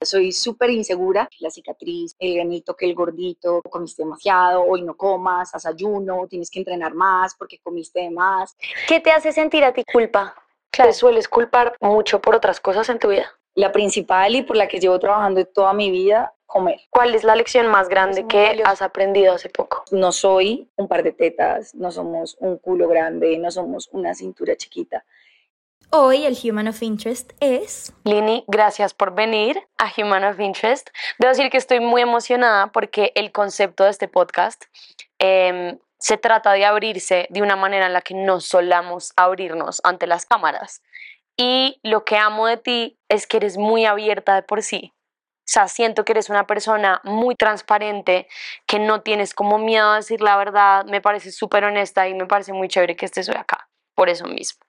[0.00, 1.28] Soy súper insegura.
[1.40, 6.50] La cicatriz, el granito, que el gordito, comiste demasiado, hoy no comas, haz ayuno, tienes
[6.50, 8.56] que entrenar más porque comiste de más.
[8.86, 10.36] ¿Qué te hace sentir a ti culpa?
[10.70, 13.26] ¿Te sueles culpar mucho por otras cosas en tu vida?
[13.54, 16.80] La principal y por la que llevo trabajando toda mi vida, comer.
[16.90, 19.82] ¿Cuál es la lección más grande que has aprendido hace poco?
[19.90, 24.54] No soy un par de tetas, no somos un culo grande, no somos una cintura
[24.54, 25.04] chiquita.
[25.90, 27.94] Hoy el Human of Interest es...
[28.04, 30.90] Lini, gracias por venir a Human of Interest.
[31.18, 34.66] Debo decir que estoy muy emocionada porque el concepto de este podcast
[35.18, 40.06] em, se trata de abrirse de una manera en la que no solamos abrirnos ante
[40.06, 40.82] las cámaras.
[41.38, 44.92] Y lo que amo de ti es que eres muy abierta de por sí.
[44.94, 48.28] O sea, siento que eres una persona muy transparente,
[48.66, 52.26] que no tienes como miedo a decir la verdad, me parece súper honesta y me
[52.26, 54.67] parece muy chévere que estés hoy acá, por eso mismo.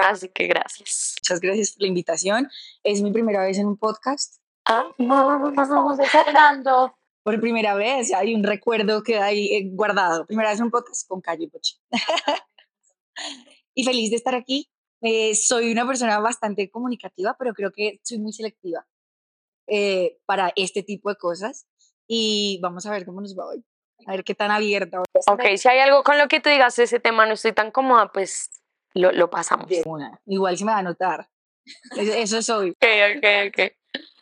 [0.00, 1.16] Así que gracias.
[1.20, 2.50] Muchas gracias por la invitación.
[2.82, 4.40] Es mi primera vez en un podcast.
[4.66, 6.94] Ah, estamos desarrollando.
[7.22, 10.26] Por primera vez, hay un recuerdo que hay eh, guardado.
[10.26, 11.76] Primera vez en un podcast con Calle Pochi.
[13.74, 14.70] y feliz de estar aquí.
[15.02, 18.86] Eh, soy una persona bastante comunicativa, pero creo que soy muy selectiva
[19.66, 21.66] eh, para este tipo de cosas.
[22.06, 23.64] Y vamos a ver cómo nos va hoy.
[24.06, 25.02] A ver qué tan abierta.
[25.26, 28.10] Ok, si hay algo con lo que tú digas, ese tema no estoy tan cómoda,
[28.12, 28.50] pues
[28.94, 29.68] lo, lo pasamos.
[30.26, 31.28] Igual se me va a notar.
[31.96, 32.70] Eso soy.
[32.70, 32.84] ok,
[33.16, 33.72] ok, ok.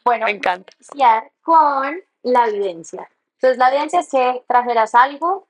[0.04, 0.72] Bueno, me encanta.
[0.94, 3.08] Ya, con la evidencia.
[3.34, 5.48] Entonces, la evidencia es que trajeras algo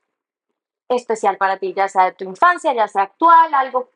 [0.87, 3.91] especial para ti, ya sea de tu infancia, ya sea actual, algo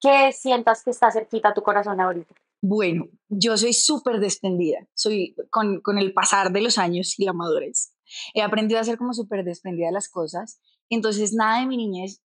[0.00, 2.34] que sientas que está cerquita a tu corazón ahorita.
[2.60, 4.86] Bueno, yo soy súper desprendida.
[4.94, 7.94] Soy con, con el pasar de los años y la madurez.
[8.34, 10.60] He aprendido a ser como súper desprendida de las cosas.
[10.88, 12.22] Entonces, nada de mi niñez,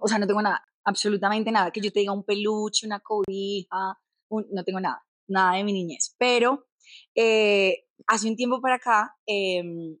[0.00, 3.98] o sea, no tengo nada absolutamente nada, que yo te diga un peluche, una cobija,
[4.30, 6.14] no tengo nada, nada de mi niñez.
[6.18, 6.66] Pero
[7.14, 9.98] eh, hace un tiempo para acá em,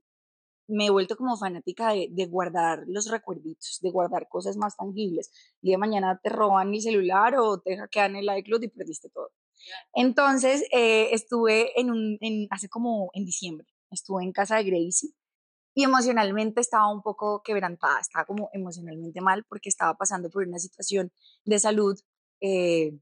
[0.68, 5.32] me he vuelto como fanática de, guardar los recuerditos, de guardar cosas más tangibles.
[5.60, 9.32] Y de mañana te roban el celular o te hackean el iCloud y perdiste todo.
[9.92, 15.10] Entonces, eh, estuve en un, en, hace como en diciembre, estuve en casa de Gracie
[15.76, 20.58] y emocionalmente estaba un poco quebrantada, estaba como emocionalmente mal porque estaba pasando por una
[20.58, 21.12] situación
[21.44, 22.00] de salud
[22.40, 22.98] eh,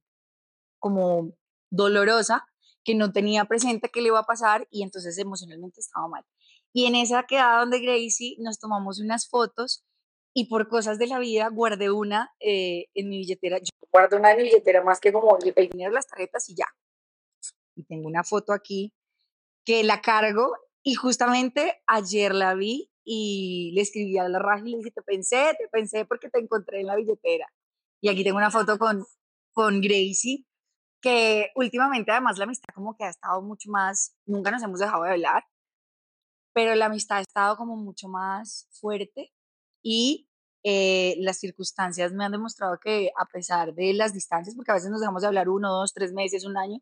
[0.80, 1.36] como
[1.70, 2.44] dolorosa
[2.82, 6.24] que no tenía presente qué le iba a pasar y entonces emocionalmente estaba mal.
[6.72, 9.84] Y en esa quedada donde Gracie nos tomamos unas fotos
[10.34, 13.58] y por cosas de la vida guardé una eh, en mi billetera.
[13.58, 16.66] Yo guardo una en mi billetera más que como el dinero las tarjetas y ya.
[17.76, 18.92] Y tengo una foto aquí
[19.64, 24.70] que la cargo y justamente ayer la vi y le escribí a la Raja y
[24.70, 27.46] le dije, te pensé, te pensé porque te encontré en la billetera.
[28.02, 29.04] Y aquí tengo una foto con,
[29.54, 30.46] con Gracie,
[31.00, 35.04] que últimamente además la amistad como que ha estado mucho más, nunca nos hemos dejado
[35.04, 35.44] de hablar,
[36.52, 39.32] pero la amistad ha estado como mucho más fuerte
[39.82, 40.28] y
[40.64, 44.90] eh, las circunstancias me han demostrado que a pesar de las distancias, porque a veces
[44.90, 46.78] nos dejamos de hablar uno, dos, tres meses, un año,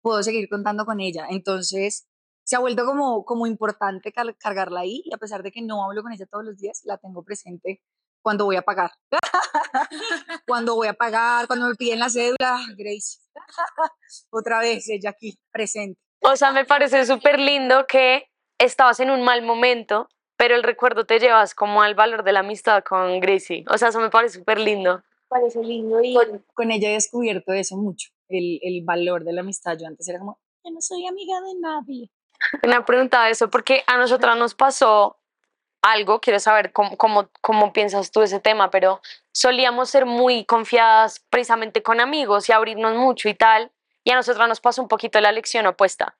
[0.00, 1.26] puedo seguir contando con ella.
[1.30, 2.08] Entonces,
[2.46, 6.02] se ha vuelto como, como importante cargarla ahí y a pesar de que no hablo
[6.02, 7.82] con ella todos los días, la tengo presente
[8.22, 8.92] cuando voy a pagar.
[10.46, 13.18] cuando voy a pagar, cuando me piden la cédula, Grace,
[14.30, 16.00] otra vez ella aquí presente.
[16.20, 21.04] O sea, me parece súper lindo que estabas en un mal momento, pero el recuerdo
[21.04, 23.64] te llevas como al valor de la amistad con Gracie.
[23.68, 25.02] O sea, eso me parece súper lindo.
[25.26, 26.16] Parece lindo y...
[26.54, 29.76] Con, ella he descubierto eso mucho, el, el valor de la amistad.
[29.76, 32.10] Yo antes era como, yo no soy amiga de nadie.
[32.62, 35.18] Una pregunta de eso, porque a nosotras nos pasó
[35.82, 39.00] algo, quiero saber cómo, cómo, cómo, piensas tú ese tema, pero
[39.32, 43.70] solíamos ser muy confiadas precisamente con amigos y abrirnos mucho y tal,
[44.02, 46.16] y a nosotras nos pasó un poquito la lección opuesta,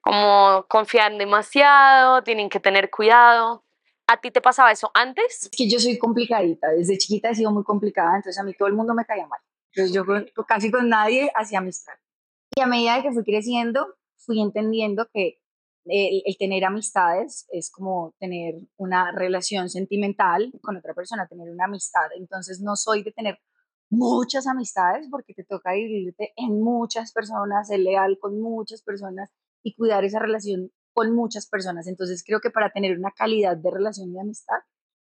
[0.00, 3.64] como confiar demasiado, tienen que tener cuidado.
[4.06, 5.44] ¿A ti te pasaba eso antes?
[5.44, 8.68] Es que yo soy complicadita, desde chiquita he sido muy complicada, entonces a mí todo
[8.68, 9.40] el mundo me caía mal.
[9.72, 10.04] Entonces yo
[10.46, 11.94] casi con nadie hacía amistad.
[12.56, 15.40] Y a medida que fui creciendo, fui entendiendo que
[15.88, 22.08] el, tener amistades es como tener una relación sentimental con otra persona, tener una amistad.
[22.16, 23.38] Entonces no soy de tener
[23.90, 29.30] muchas amistades porque te toca dividirte en muchas personas, ser leal con muchas personas
[29.62, 31.86] y cuidar esa relación con muchas personas.
[31.86, 34.58] Entonces creo que para tener una calidad de relación y amistad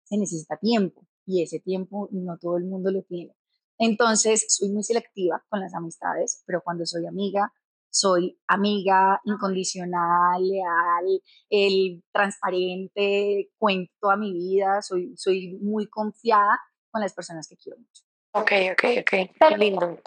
[0.05, 3.35] se necesita tiempo y ese tiempo no todo el mundo lo tiene.
[3.79, 7.53] Entonces soy muy selectiva con las amistades, pero cuando soy amiga
[7.95, 16.61] soy amiga incondicional, leal, el transparente, cuento a mi vida, soy, soy muy confiada
[16.91, 18.03] con las personas que quiero mucho.
[18.33, 20.01] Ok, ok, ok, lindo.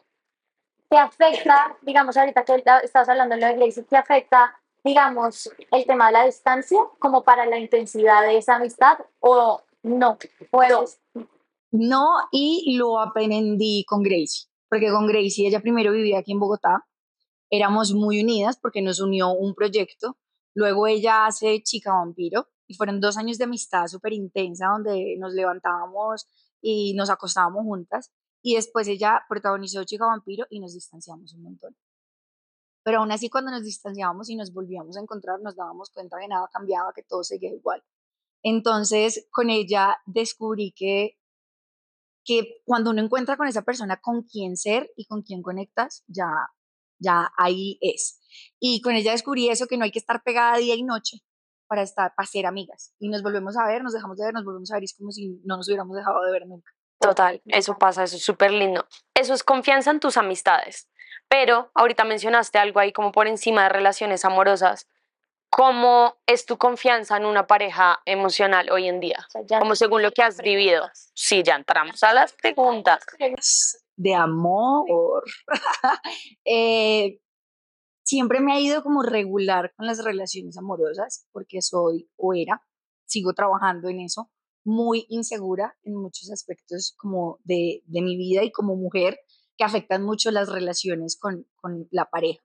[0.89, 5.85] ¿Te afecta, digamos ahorita que estás hablando de lo de Gracie, te afecta digamos, el
[5.85, 10.17] tema de la distancia como para la intensidad de esa amistad o no?
[10.49, 11.01] Puedes.
[11.71, 16.86] No, y lo aprendí con Gracie, porque con Gracie ella primero vivía aquí en Bogotá,
[17.49, 20.17] éramos muy unidas porque nos unió un proyecto,
[20.53, 25.33] luego ella hace Chica Vampiro y fueron dos años de amistad súper intensa donde nos
[25.33, 26.27] levantábamos
[26.61, 28.11] y nos acostábamos juntas
[28.41, 31.75] y después ella protagonizó Chica Vampiro y nos distanciamos un montón.
[32.83, 36.27] Pero aún así cuando nos distanciábamos y nos volvíamos a encontrar nos dábamos cuenta que
[36.27, 37.83] nada cambiaba, que todo seguía igual.
[38.43, 41.17] Entonces con ella descubrí que,
[42.23, 46.29] que cuando uno encuentra con esa persona con quien ser y con quien conectas, ya,
[46.99, 48.19] ya ahí es.
[48.59, 51.17] Y con ella descubrí eso, que no hay que estar pegada día y noche
[51.67, 52.93] para, estar, para ser amigas.
[52.99, 54.95] Y nos volvemos a ver, nos dejamos de ver, nos volvemos a ver y es
[54.97, 56.71] como si no nos hubiéramos dejado de ver nunca.
[56.99, 58.87] Total, eso pasa, eso es súper lindo.
[59.13, 60.89] Eso es confianza en tus amistades.
[61.29, 64.87] Pero ahorita mencionaste algo ahí como por encima de relaciones amorosas.
[65.49, 69.17] ¿Cómo es tu confianza en una pareja emocional hoy en día?
[69.27, 70.89] O sea, ya Como según lo que has vivido.
[71.13, 73.05] Sí, ya entramos a las preguntas.
[73.97, 75.23] De amor.
[76.49, 77.19] Eh,
[78.03, 82.65] siempre me ha ido como regular con las relaciones amorosas porque soy o era,
[83.05, 84.31] sigo trabajando en eso,
[84.63, 89.19] muy insegura en muchos aspectos como de, de mi vida y como mujer
[89.57, 92.41] que afectan mucho las relaciones con, con la pareja.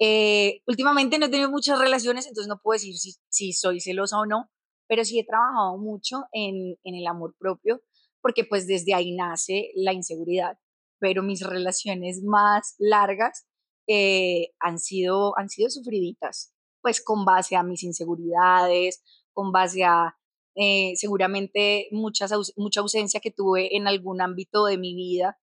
[0.00, 4.18] Eh, últimamente no he tenido muchas relaciones, entonces no puedo decir si, si soy celosa
[4.18, 4.50] o no,
[4.88, 7.80] pero sí he trabajado mucho en, en el amor propio
[8.20, 10.58] porque pues desde ahí nace la inseguridad
[11.00, 13.46] pero mis relaciones más largas
[13.88, 19.02] eh, han, sido, han sido sufriditas, pues con base a mis inseguridades,
[19.32, 20.16] con base a
[20.54, 25.38] eh, seguramente muchas, mucha ausencia que tuve en algún ámbito de mi vida,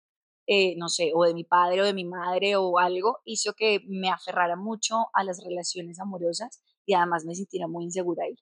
[0.46, 3.82] eh, no sé, o de mi padre o de mi madre o algo, hizo que
[3.88, 8.36] me aferrara mucho a las relaciones amorosas y además me sintiera muy insegura ahí.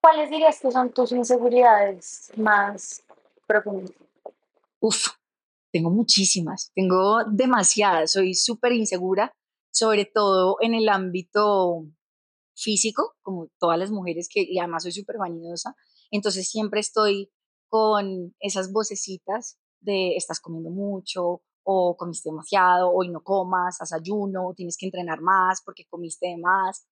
[0.00, 3.02] ¿Cuáles dirías que son tus inseguridades más
[3.46, 3.92] profundas?
[4.80, 5.08] Uf,
[5.74, 9.32] tengo muchísimas, tengo demasiadas, soy súper insegura,
[9.72, 11.88] sobre todo en el ámbito
[12.54, 15.74] físico, como todas las mujeres que, y además soy súper vanidosa,
[16.12, 17.28] entonces siempre estoy
[17.68, 24.54] con esas vocecitas de estás comiendo mucho o comiste demasiado, hoy no comas, haz ayuno,
[24.54, 26.86] tienes que entrenar más porque comiste de más.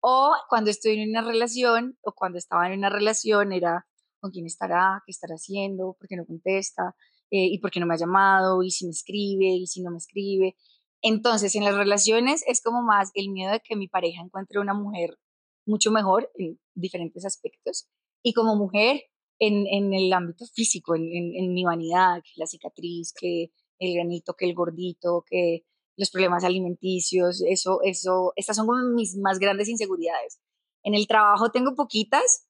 [0.00, 3.88] O cuando estoy en una relación o cuando estaba en una relación era
[4.20, 6.94] con quién estará, qué estará haciendo, por qué no contesta,
[7.30, 9.90] eh, y por qué no me ha llamado, y si me escribe, y si no
[9.90, 10.56] me escribe.
[11.02, 14.74] Entonces, en las relaciones es como más el miedo de que mi pareja encuentre una
[14.74, 15.18] mujer
[15.66, 17.88] mucho mejor en diferentes aspectos.
[18.22, 19.02] Y como mujer,
[19.38, 23.94] en, en el ámbito físico, en, en, en mi vanidad, que la cicatriz, que el
[23.94, 25.64] granito, que el gordito, que
[25.96, 30.40] los problemas alimenticios, eso, eso, estas son como mis más grandes inseguridades.
[30.82, 32.48] En el trabajo tengo poquitas,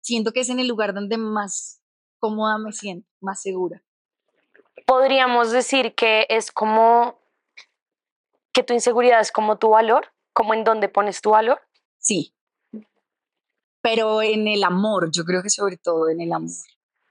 [0.00, 1.82] siento que es en el lugar donde más
[2.18, 3.84] cómoda me siento, más segura.
[4.86, 7.18] Podríamos decir que es como
[8.52, 11.60] que tu inseguridad es como tu valor, como en dónde pones tu valor.
[11.98, 12.34] Sí.
[13.82, 16.50] Pero en el amor, yo creo que sobre todo en el amor.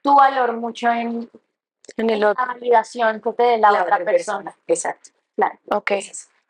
[0.02, 1.30] Tu valor mucho en
[1.98, 2.46] En el otro.
[2.46, 4.56] la validación que te dé la, otra persona.
[4.68, 5.12] Exacto.
[5.36, 5.58] Claro.
[5.72, 5.92] Ok.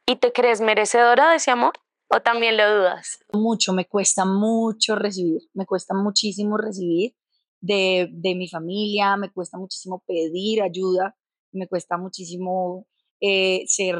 [0.05, 1.73] ¿Y te crees merecedora de ese amor?
[2.12, 3.19] ¿O también lo dudas?
[3.31, 7.15] Mucho, me cuesta mucho recibir, me cuesta muchísimo recibir
[7.62, 11.16] de, de mi familia, me cuesta muchísimo pedir ayuda,
[11.51, 12.88] me cuesta muchísimo
[13.22, 13.98] eh, ser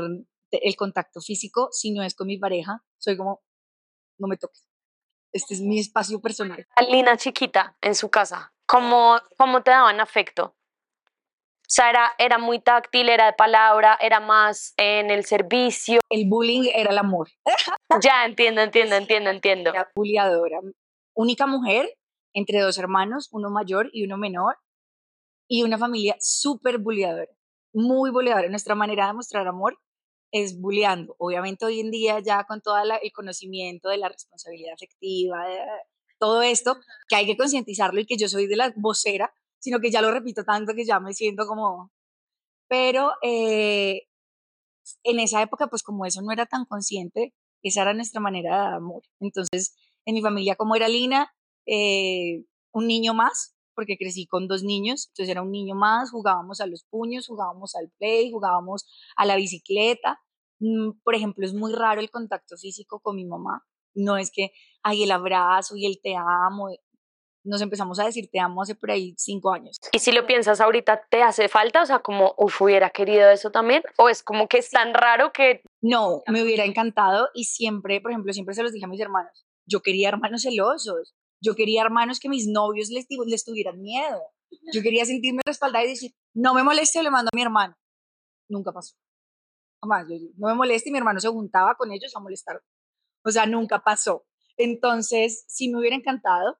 [0.52, 3.42] el contacto físico, si no es con mi pareja, soy como,
[4.18, 4.66] no me toques,
[5.32, 6.66] este es mi espacio personal.
[6.90, 10.56] Lina chiquita en su casa, ¿cómo, cómo te daban afecto?
[11.62, 16.00] O sea, era, era muy táctil, era de palabra, era más en el servicio.
[16.10, 17.30] El bullying era el amor,
[18.02, 19.70] Ya, entiendo, entiendo, entiendo, entiendo.
[19.70, 20.62] era bulliadora,
[21.14, 21.96] única mujer
[22.34, 24.58] entre dos hermanos, uno mayor y uno menor,
[25.48, 27.32] y una familia súper bulliadora,
[27.74, 28.50] muy bulliadora.
[28.50, 29.80] Nuestra manera de mostrar amor
[30.32, 31.16] es bulleando.
[31.18, 35.44] Obviamente hoy en día ya con todo el conocimiento de la responsabilidad afectiva,
[36.20, 39.90] todo esto, que hay que concientizarlo y que yo soy de la vocera, sino que
[39.92, 41.92] ya lo repito tanto que ya me siento como...
[42.68, 44.04] Pero eh,
[45.04, 47.34] en esa época, pues como eso no era tan consciente,
[47.64, 49.04] esa era nuestra manera de amor.
[49.20, 51.34] Entonces, en mi familia, como era Lina,
[51.70, 56.60] eh, un niño más, porque crecí con dos niños, entonces era un niño más, jugábamos
[56.60, 58.86] a los puños, jugábamos al play, jugábamos
[59.16, 60.20] a la bicicleta.
[60.60, 63.66] Mm, Por ejemplo, es muy raro el contacto físico con mi mamá.
[63.96, 64.52] No es que
[64.84, 66.70] hay el abrazo y el te amo.
[67.46, 69.80] Nos empezamos a decir te amo hace por ahí cinco años.
[69.94, 71.82] Y si lo piensas ahorita, ¿te hace falta?
[71.82, 73.82] O sea, como, uff, hubiera querido eso también.
[73.98, 78.12] O es como que es tan raro que No, me hubiera encantado y siempre, por
[78.12, 82.20] ejemplo, siempre se los dije a mis hermanos, yo quería hermanos celosos, yo quería hermanos
[82.20, 84.22] que mis novios les, les tuvieran miedo,
[84.74, 87.76] yo quería sentirme respaldada y decir, no me moleste, le mando a mi hermano.
[88.48, 88.96] Nunca pasó.
[89.82, 92.62] Jamás, no me moleste y mi hermano se juntaba con ellos a molestar.
[93.24, 94.26] O sea, nunca pasó.
[94.58, 96.58] Entonces, sí me hubiera encantado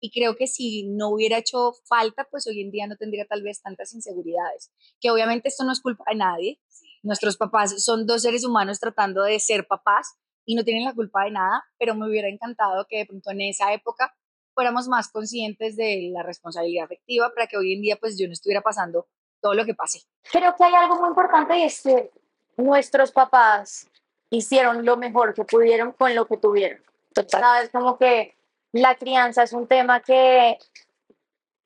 [0.00, 3.42] y creo que si no hubiera hecho falta, pues hoy en día no tendría tal
[3.42, 4.72] vez tantas inseguridades.
[5.00, 6.60] Que obviamente esto no es culpa de nadie.
[7.02, 11.24] Nuestros papás son dos seres humanos tratando de ser papás y no tienen la culpa
[11.24, 14.14] de nada, pero me hubiera encantado que de pronto en esa época
[14.54, 18.32] fuéramos más conscientes de la responsabilidad afectiva para que hoy en día pues yo no
[18.32, 19.06] estuviera pasando
[19.40, 20.02] todo lo que pase.
[20.30, 22.10] Creo que hay algo muy importante y es que
[22.56, 23.88] nuestros papás
[24.30, 26.82] hicieron lo mejor que pudieron con lo que tuvieron.
[27.12, 27.40] Total.
[27.40, 28.36] Sabes, como que
[28.72, 30.58] la crianza es un tema que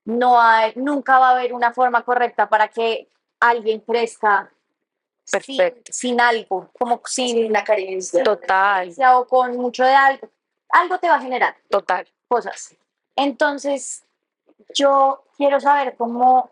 [0.04, 3.08] no hay, nunca va a haber una forma correcta para que
[3.40, 4.50] alguien crezca
[5.30, 5.92] Perfecto.
[5.92, 8.22] Sin, algo, como sin, la carencia.
[8.22, 8.94] Total.
[9.14, 10.28] O con mucho de algo.
[10.70, 11.56] Algo te va a generar.
[11.68, 12.06] Total.
[12.28, 12.74] Cosas.
[13.16, 14.04] Entonces,
[14.74, 16.50] yo quiero saber cómo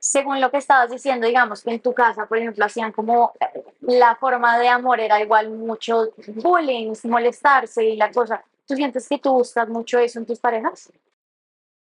[0.00, 3.32] según lo que estabas diciendo, digamos que en tu casa, por ejemplo, hacían como
[3.80, 8.44] la forma de amor era igual mucho bullying, molestarse y la cosa.
[8.66, 10.92] ¿Tú sientes que tú buscas mucho eso en tus parejas?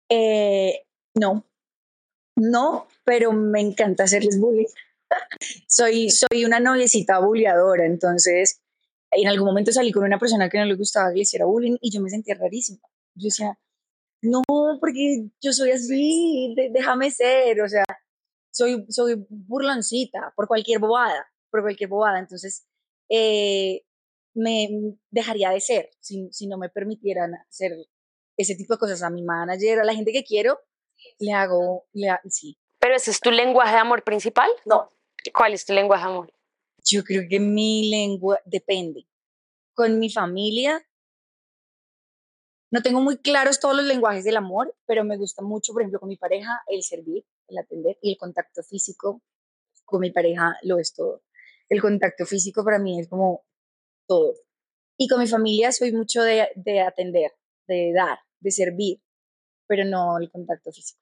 [0.08, 0.82] Eh,
[1.14, 1.44] no,
[2.36, 4.66] no, pero me encanta hacerles bullying.
[5.68, 8.60] soy, soy una noviecita bulleadora, entonces
[9.22, 11.76] en algún momento salí con una persona que no le gustaba que le hiciera bullying
[11.80, 12.80] y yo me sentía rarísima.
[13.14, 13.58] Yo decía,
[14.22, 14.42] no,
[14.80, 17.84] porque yo soy así, déjame ser, o sea,
[18.50, 22.18] soy, soy burloncita por cualquier bobada, por cualquier bobada.
[22.18, 22.66] Entonces,
[23.08, 23.82] eh,
[24.34, 24.68] me
[25.10, 27.72] dejaría de ser si, si, no me permitieran hacer
[28.36, 30.60] ese tipo de cosas a mi manager, a la gente que quiero,
[31.18, 32.58] le hago, le, sí.
[32.78, 34.50] ¿Pero ese es tu lenguaje de amor principal?
[34.64, 34.90] No.
[35.34, 36.32] ¿Cuál es tu lenguaje de amor?
[36.86, 39.06] Yo creo que mi lengua depende.
[39.74, 40.86] Con mi familia,
[42.70, 46.00] no tengo muy claros todos los lenguajes del amor, pero me gusta mucho, por ejemplo,
[46.00, 49.22] con mi pareja, el servir el atender y el contacto físico
[49.84, 51.22] con mi pareja lo es todo.
[51.68, 53.44] El contacto físico para mí es como
[54.06, 54.34] todo.
[54.98, 57.32] Y con mi familia soy mucho de, de atender,
[57.66, 59.00] de dar, de servir,
[59.66, 61.00] pero no el contacto físico.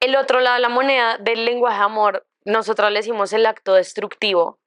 [0.00, 4.60] El otro lado de la moneda del lenguaje amor, nosotros le decimos el acto destructivo.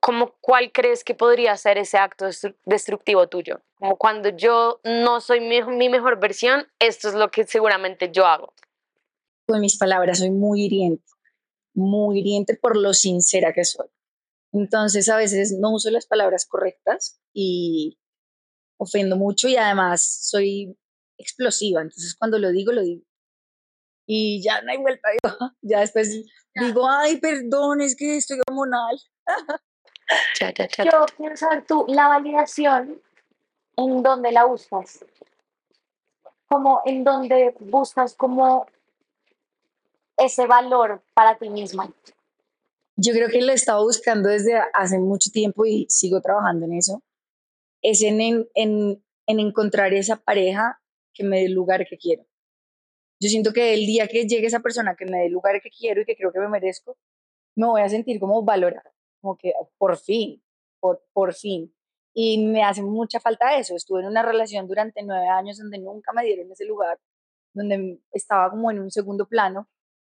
[0.00, 2.26] ¿Cómo, ¿Cuál crees que podría ser ese acto
[2.64, 3.60] destructivo tuyo?
[3.74, 8.26] Como cuando yo no soy mi, mi mejor versión, esto es lo que seguramente yo
[8.26, 8.52] hago
[9.50, 11.04] con mis palabras, soy muy hiriente,
[11.74, 13.88] muy hiriente por lo sincera que soy.
[14.52, 17.98] Entonces a veces no uso las palabras correctas y
[18.78, 20.76] ofendo mucho y además soy
[21.18, 21.82] explosiva.
[21.82, 23.04] Entonces cuando lo digo, lo digo.
[24.06, 25.08] Y ya no hay vuelta.
[25.62, 26.10] Ya después
[26.54, 28.98] digo, ay, perdón, es que estoy hormonal.
[30.84, 33.00] Yo quiero saber tú, la validación,
[33.76, 35.04] ¿en dónde la buscas?
[36.48, 38.66] Como en dónde buscas como
[40.20, 41.92] ese valor para ti misma?
[42.96, 46.74] Yo creo que lo he estado buscando desde hace mucho tiempo y sigo trabajando en
[46.74, 47.02] eso.
[47.82, 50.82] Es en, en, en, encontrar esa pareja
[51.14, 52.26] que me dé el lugar que quiero.
[53.20, 55.70] Yo siento que el día que llegue esa persona que me dé el lugar que
[55.70, 56.98] quiero y que creo que me merezco,
[57.56, 60.42] me voy a sentir como valorada, como que por fin,
[60.80, 61.74] por, por fin.
[62.14, 63.76] Y me hace mucha falta eso.
[63.76, 66.98] Estuve en una relación durante nueve años donde nunca me dieron ese lugar,
[67.54, 69.68] donde estaba como en un segundo plano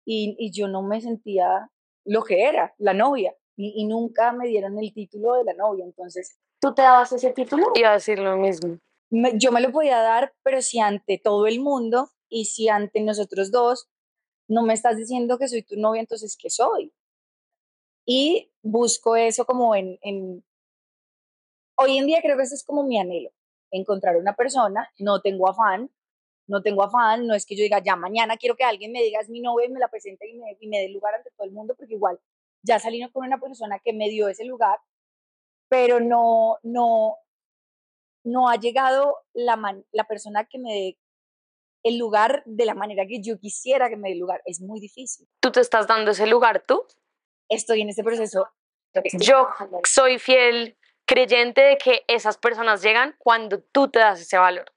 [0.08, 1.70] y, yo no me sentía
[2.06, 6.40] lo que era, la novia, y, nunca me dieron el título de la novia, entonces...
[6.62, 7.68] ¿Tú te dabas ese título?
[7.76, 8.80] Iba a decir lo mismo.
[9.10, 13.52] yo me lo podía dar, pero si ante todo el mundo y si ante nosotros
[13.52, 13.90] dos
[14.48, 16.94] no me estás diciendo que soy tu novia, entonces ¿qué soy?
[18.06, 20.44] Y busco eso como en, en...
[21.78, 23.32] Hoy en día creo que ese es como mi anhelo,
[23.72, 25.92] encontrar una persona, no tengo afán,
[26.48, 29.20] no tengo afán, no es que yo diga, ya mañana quiero que alguien me diga
[29.20, 31.46] es mi novia y me la presente y me, y me dé lugar ante todo
[31.46, 32.20] el mundo, porque igual
[32.64, 34.80] ya salí con una persona que me dio ese lugar,
[35.70, 37.18] pero no, no,
[38.24, 41.00] no ha llegado la, la persona que me dé
[41.84, 44.42] el lugar de la manera que yo quisiera que me dé el lugar.
[44.46, 45.28] Es muy difícil.
[45.40, 46.84] ¿Tú te estás dando ese lugar tú?
[47.50, 48.50] Estoy en ese proceso.
[49.20, 49.50] Yo
[49.84, 54.72] soy fiel creyente de que esas personas llegan cuando tú te das ese valor.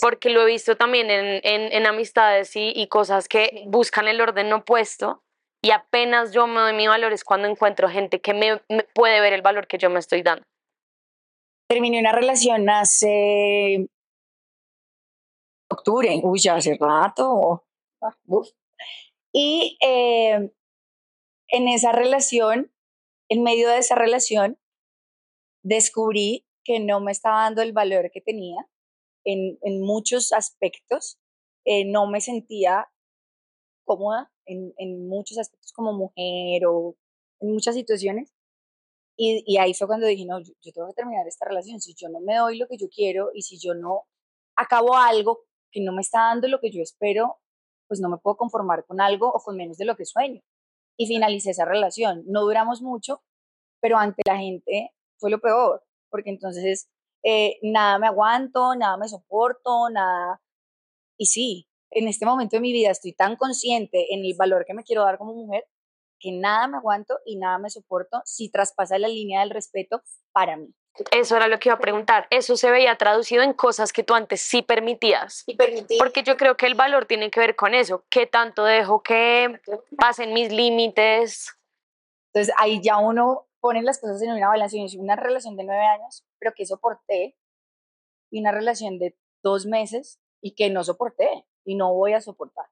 [0.00, 4.52] Porque lo he visto también en, en, amistades y, y, cosas que buscan el orden
[4.52, 5.24] opuesto
[5.62, 8.58] y apenas yo me doy mi valor es cuando encuentro gente que me,
[8.94, 10.44] puede ver el valor que yo me estoy dando.
[11.68, 13.88] Terminé una relación hace
[15.68, 17.64] octubre, uy, ya hace rato.
[18.00, 18.14] Ah,
[19.32, 20.50] y eh,
[21.48, 22.72] en esa relación
[23.30, 24.58] en medio de esa relación
[25.62, 28.68] descubrí que no me estaba dando el valor que tenía
[29.24, 31.18] en, muchos aspectos.
[31.64, 32.88] Eh, no me sentía
[33.84, 36.96] cómoda en, muchos aspectos como mujer o
[37.40, 38.34] en muchas situaciones.
[39.16, 41.80] Y, y ahí fue cuando dije, no, yo, tengo que terminar esta relación.
[41.80, 44.06] Si yo no me doy lo que yo quiero y si yo no
[44.56, 47.38] acabo algo que no me está dando lo que yo espero,
[47.86, 50.42] pues no me puedo conformar con algo o con menos de lo que sueño.
[51.00, 52.24] Y finalicé esa relación.
[52.26, 53.22] No duramos mucho,
[53.80, 56.90] pero ante la gente fue lo peor, porque entonces
[57.24, 60.42] eh, nada me aguanto, nada me soporto, nada.
[61.18, 64.74] Y sí, en este momento de mi vida estoy tan consciente en el valor que
[64.74, 65.64] me quiero dar como mujer
[66.20, 70.02] que nada me aguanto y nada me soporto si traspasa la línea del respeto
[70.32, 70.74] para mí.
[71.10, 72.26] Eso era lo que iba a preguntar.
[72.30, 75.44] Eso se veía traducido en cosas que tú antes sí permitías.
[75.46, 75.98] Y permití.
[75.98, 78.04] Porque yo creo que el valor tiene que ver con eso.
[78.10, 79.60] ¿Qué tanto dejo que
[79.96, 81.56] pasen mis límites?
[82.32, 84.76] Entonces ahí ya uno pone las cosas en una balanza.
[84.98, 87.36] Una relación de nueve años, pero que soporté.
[88.30, 92.66] Y una relación de dos meses y que no soporté y no voy a soportar.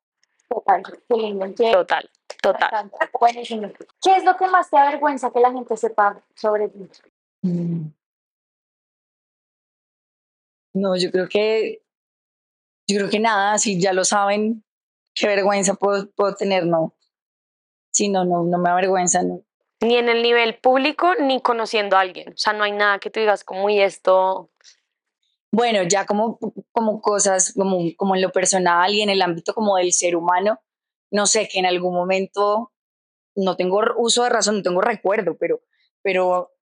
[0.49, 1.47] Total, qué lindo.
[1.57, 2.11] Qué Total,
[2.41, 2.91] total.
[3.19, 3.71] Buenísimo.
[4.03, 6.89] ¿Qué es lo que más te avergüenza que la gente sepa sobre ti?
[7.43, 7.89] Mm.
[10.75, 11.83] No, yo creo que,
[12.87, 14.65] yo creo que nada, si ya lo saben,
[15.15, 16.95] qué vergüenza puedo, puedo tener, no.
[17.91, 19.43] Si no, no, no me avergüenza, no.
[19.81, 22.33] Ni en el nivel público, ni conociendo a alguien.
[22.33, 24.51] O sea, no hay nada que tú digas como, y esto...
[25.51, 26.39] Bueno, ya como,
[26.73, 30.61] como cosas, como, como en lo personal y en el ámbito como del ser humano,
[31.11, 32.73] no sé, que en algún momento,
[33.35, 35.63] no tengo uso de razón, no tengo recuerdo, pero,
[36.03, 36.53] pero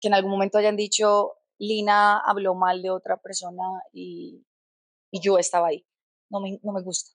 [0.00, 4.44] que en algún momento hayan dicho, Lina habló mal de otra persona y,
[5.10, 5.86] y yo estaba ahí.
[6.30, 7.12] No me, no me gusta.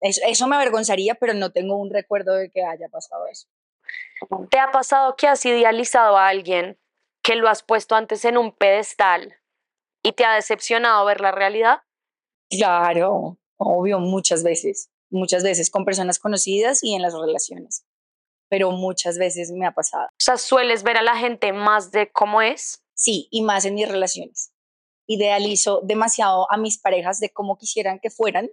[0.00, 3.48] Eso, eso, me avergonzaría, pero no tengo un recuerdo de que haya pasado eso.
[4.50, 6.78] ¿Te ha pasado que has idealizado a alguien
[7.22, 9.34] que lo has puesto antes en un pedestal
[10.02, 11.78] y te ha decepcionado ver la realidad?
[12.50, 17.86] Claro, obvio, muchas veces, muchas veces con personas conocidas y en las relaciones,
[18.48, 20.06] pero muchas veces me ha pasado.
[20.06, 22.83] O sea, sueles ver a la gente más de cómo es.
[22.94, 24.52] Sí, y más en mis relaciones.
[25.06, 28.50] Idealizo demasiado a mis parejas de cómo quisieran que fueran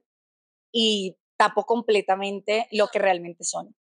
[0.71, 3.75] y tapo completamente lo que realmente son.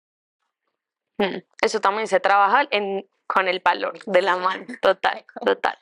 [1.61, 5.77] Eso también se trabaja en, con el valor de la mano, total, total.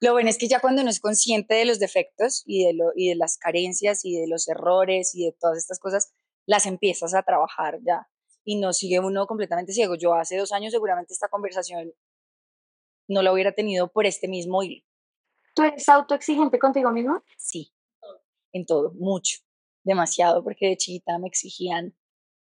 [0.00, 2.90] Lo bueno es que ya cuando uno es consciente de los defectos y de, lo,
[2.96, 6.12] y de las carencias y de los errores y de todas estas cosas,
[6.44, 8.08] las empiezas a trabajar ya
[8.44, 9.94] y no sigue uno completamente ciego.
[9.94, 11.92] Yo hace dos años seguramente esta conversación
[13.08, 14.84] no la hubiera tenido por este mismo hilo.
[15.54, 17.22] ¿Tú eres autoexigente contigo mismo?
[17.36, 17.72] Sí,
[18.52, 19.38] en todo, mucho,
[19.84, 21.94] demasiado, porque de chiquita me exigían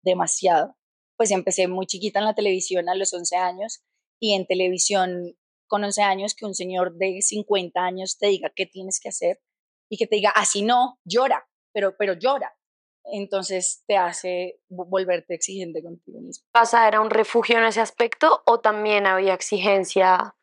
[0.01, 0.75] demasiado.
[1.17, 3.83] Pues empecé muy chiquita en la televisión a los 11 años
[4.19, 5.35] y en televisión
[5.67, 9.41] con 11 años que un señor de 50 años te diga qué tienes que hacer
[9.89, 12.55] y que te diga, así no, llora, pero, pero llora.
[13.03, 16.45] Entonces te hace volverte exigente contigo mismo.
[16.51, 20.35] ¿Casa era un refugio en ese aspecto o también había exigencia?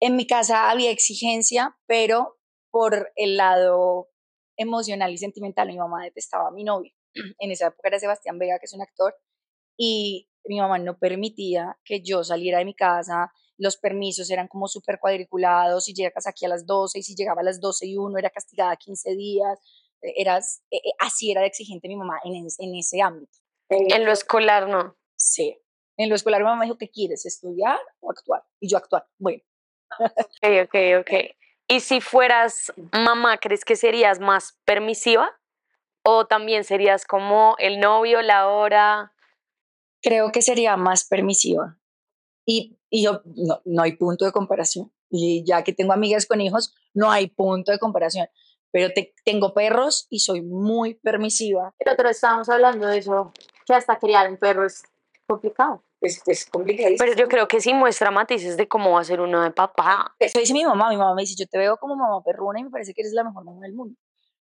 [0.00, 2.38] En mi casa había exigencia, pero
[2.70, 4.10] por el lado
[4.56, 6.92] emocional y sentimental, mi mamá detestaba a mi novio.
[7.38, 9.14] En esa época era Sebastián Vega, que es un actor,
[9.78, 14.68] y mi mamá no permitía que yo saliera de mi casa, los permisos eran como
[14.68, 17.96] súper cuadriculados, si llegas aquí a las 12 y si llegaba a las 12 y
[17.96, 19.58] uno era castigada 15 días,
[20.02, 23.38] eras, eh, así era de exigente mi mamá en, en ese ámbito.
[23.68, 24.96] En lo escolar no.
[25.16, 25.58] Sí,
[25.96, 27.24] en lo escolar mi mamá dijo, ¿qué quieres?
[27.26, 28.44] ¿Estudiar o actuar?
[28.60, 29.42] Y yo actuar, bueno.
[29.98, 31.10] Ok, ok, ok.
[31.68, 35.38] ¿Y si fueras mamá, crees que serías más permisiva?
[36.04, 39.12] ¿O también serías como el novio, la hora?
[40.00, 41.78] Creo que sería más permisiva.
[42.46, 44.92] Y, y yo, no, no hay punto de comparación.
[45.10, 48.28] Y ya que tengo amigas con hijos, no hay punto de comparación.
[48.70, 51.74] Pero te, tengo perros y soy muy permisiva.
[51.78, 53.32] El otro estábamos hablando de eso,
[53.66, 54.84] que hasta criar un perro es
[55.26, 55.82] complicado.
[56.06, 56.94] Es, es complicado.
[56.98, 60.14] Pero yo creo que sí muestra matices de cómo va a ser uno de papá.
[60.18, 60.90] Eso dice mi mamá.
[60.90, 63.12] Mi mamá me dice, yo te veo como mamá perruna y me parece que eres
[63.12, 63.98] la mejor mamá del mundo.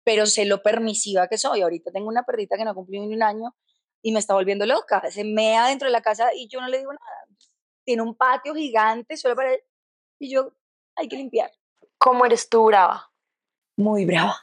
[0.03, 1.61] Pero sé lo permisiva que soy.
[1.61, 3.55] Ahorita tengo una perrita que no cumplió ni un año
[4.01, 5.01] y me está volviendo loca.
[5.11, 7.27] Se mea dentro de la casa y yo no le digo nada.
[7.83, 9.59] Tiene un patio gigante solo para él
[10.19, 10.53] y yo
[10.95, 11.51] hay que limpiar.
[11.97, 13.11] ¿Cómo eres tú brava?
[13.77, 14.35] Muy brava.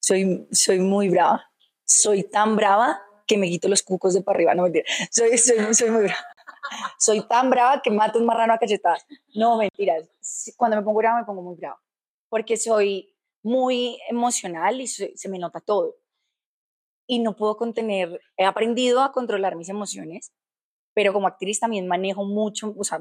[0.00, 1.50] Soy, soy muy brava.
[1.84, 4.54] Soy tan brava que me quito los cucos de para arriba.
[4.54, 4.84] No mentira.
[5.10, 6.26] Soy, soy, soy muy brava.
[6.98, 9.06] Soy tan brava que mato un marrano a cachetadas.
[9.34, 10.08] No, mentiras.
[10.56, 11.80] Cuando me pongo brava, me pongo muy brava.
[12.28, 15.94] Porque soy muy emocional y soy, se me nota todo.
[17.06, 20.32] Y no puedo contener, he aprendido a controlar mis emociones,
[20.92, 22.98] pero como actriz también manejo mucho, o sea,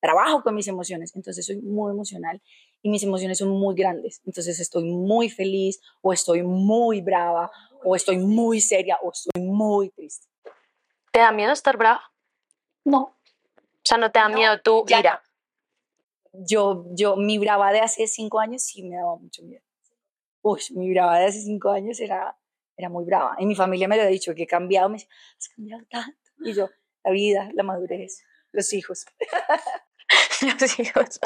[0.00, 2.40] trabajo con mis emociones, entonces soy muy emocional
[2.82, 7.50] y mis emociones son muy grandes, entonces estoy muy feliz o estoy muy brava
[7.84, 10.26] o estoy muy seria o estoy muy triste.
[11.12, 12.02] ¿Te da miedo estar brava?
[12.84, 13.00] No.
[13.00, 15.22] O sea, ¿no te da No, miedo tu ira?
[16.32, 19.62] Yo, yo, mi brava de hace cinco años sí me daba mucho miedo.
[20.42, 22.36] Uy, mi brava de hace cinco años era,
[22.76, 23.34] era muy brava.
[23.38, 26.18] Y mi familia me lo ha dicho, que he cambiado, me dice, has cambiado tanto.
[26.44, 26.68] Y yo,
[27.02, 29.06] la vida, la madurez, los hijos.
[30.60, 31.20] Los hijos.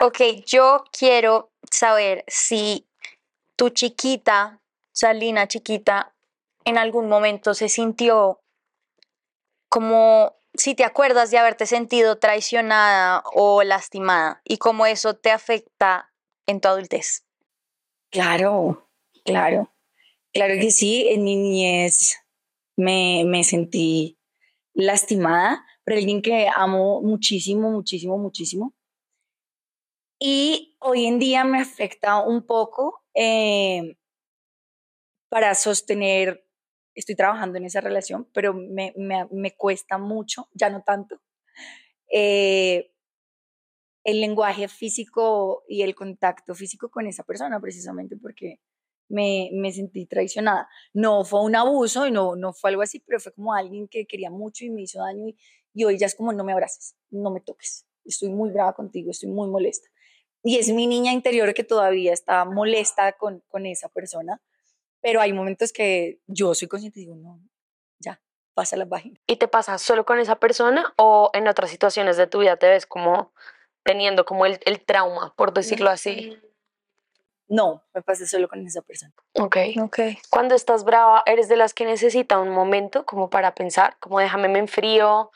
[0.00, 2.86] Ok, yo quiero saber si
[3.56, 4.60] tu chiquita,
[4.92, 6.14] Salina chiquita,
[6.64, 8.40] en algún momento se sintió
[9.68, 16.12] como si te acuerdas de haberte sentido traicionada o lastimada y cómo eso te afecta
[16.46, 17.24] en tu adultez.
[18.10, 18.88] Claro,
[19.24, 19.72] claro.
[20.32, 22.18] Claro que sí, en niñez
[22.76, 24.18] me, me sentí
[24.74, 28.74] lastimada por alguien que amo muchísimo, muchísimo, muchísimo.
[30.20, 33.96] Y hoy en día me afecta un poco eh,
[35.30, 36.44] para sostener,
[36.94, 41.22] estoy trabajando en esa relación, pero me, me, me cuesta mucho, ya no tanto,
[42.12, 42.92] eh,
[44.04, 48.60] el lenguaje físico y el contacto físico con esa persona, precisamente porque
[49.08, 50.68] me, me sentí traicionada.
[50.92, 54.06] No fue un abuso y no, no fue algo así, pero fue como alguien que
[54.06, 55.36] quería mucho y me hizo daño y,
[55.78, 59.12] y hoy ya es como no me abraces, no me toques, estoy muy brava contigo,
[59.12, 59.88] estoy muy molesta.
[60.42, 64.42] Y es mi niña interior que todavía está molesta con, con esa persona,
[65.00, 67.40] pero hay momentos que yo soy consciente y digo, no,
[68.00, 68.20] ya,
[68.54, 69.20] pasa la página.
[69.28, 72.68] ¿Y te pasa solo con esa persona o en otras situaciones de tu vida te
[72.68, 73.32] ves como
[73.84, 76.36] teniendo como el, el trauma, por decirlo así?
[77.46, 79.12] No, me pasa solo con esa persona.
[79.34, 79.56] Ok.
[79.80, 79.98] Ok.
[80.28, 83.96] Cuando estás brava, ¿eres de las que necesita un momento como para pensar?
[84.00, 85.30] Como déjame me enfrío.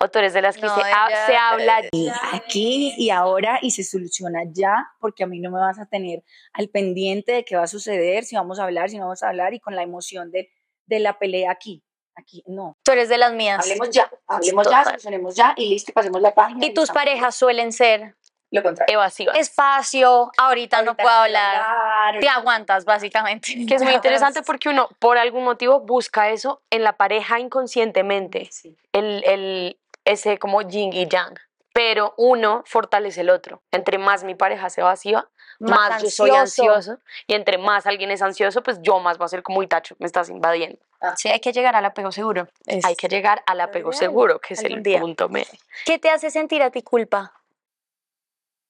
[0.00, 1.80] ¿O tú eres de las que No, se, ha- ella- se habla?
[1.90, 5.86] Y aquí y ahora y se soluciona ya, porque a mí no me vas a
[5.86, 9.22] tener al pendiente de qué va a suceder, si vamos a hablar, si no vamos
[9.24, 10.50] a hablar y con la emoción de,
[10.86, 11.82] de la pelea aquí.
[12.14, 12.76] Aquí, no.
[12.84, 13.60] Tú eres de las mías.
[13.60, 16.64] Hablemos ya, hablemos ya, solucionemos ya y listo, pasemos la página.
[16.66, 17.04] Y tus estamos.
[17.04, 18.16] parejas suelen ser
[18.50, 18.92] Lo contrario.
[18.94, 19.32] Evasiva.
[19.34, 21.62] espacio, ahorita, no puedo hablar.
[21.62, 23.64] hablar, Te aguantas, básicamente.
[23.68, 28.48] que es muy interesante porque uno, por algún motivo, busca eso en la pareja inconscientemente.
[28.50, 28.76] Sí.
[28.92, 31.34] El, el, ese como yin y yang.
[31.72, 33.62] Pero uno fortalece el otro.
[33.70, 35.28] Entre más mi pareja se evasiva,
[35.60, 36.98] más, yo soy ansioso.
[37.26, 39.94] Y entre más alguien es ansioso, pues yo más va a ser como, uy, tacho,
[39.98, 40.78] me estás invadiendo.
[41.16, 42.48] Sí, hay que llegar al apego seguro.
[42.66, 45.00] Es- Hay que llegar al apego real, seguro, que es el día.
[45.00, 45.46] punto medio.
[45.84, 47.32] ¿Qué te hace sentir a ti culpa?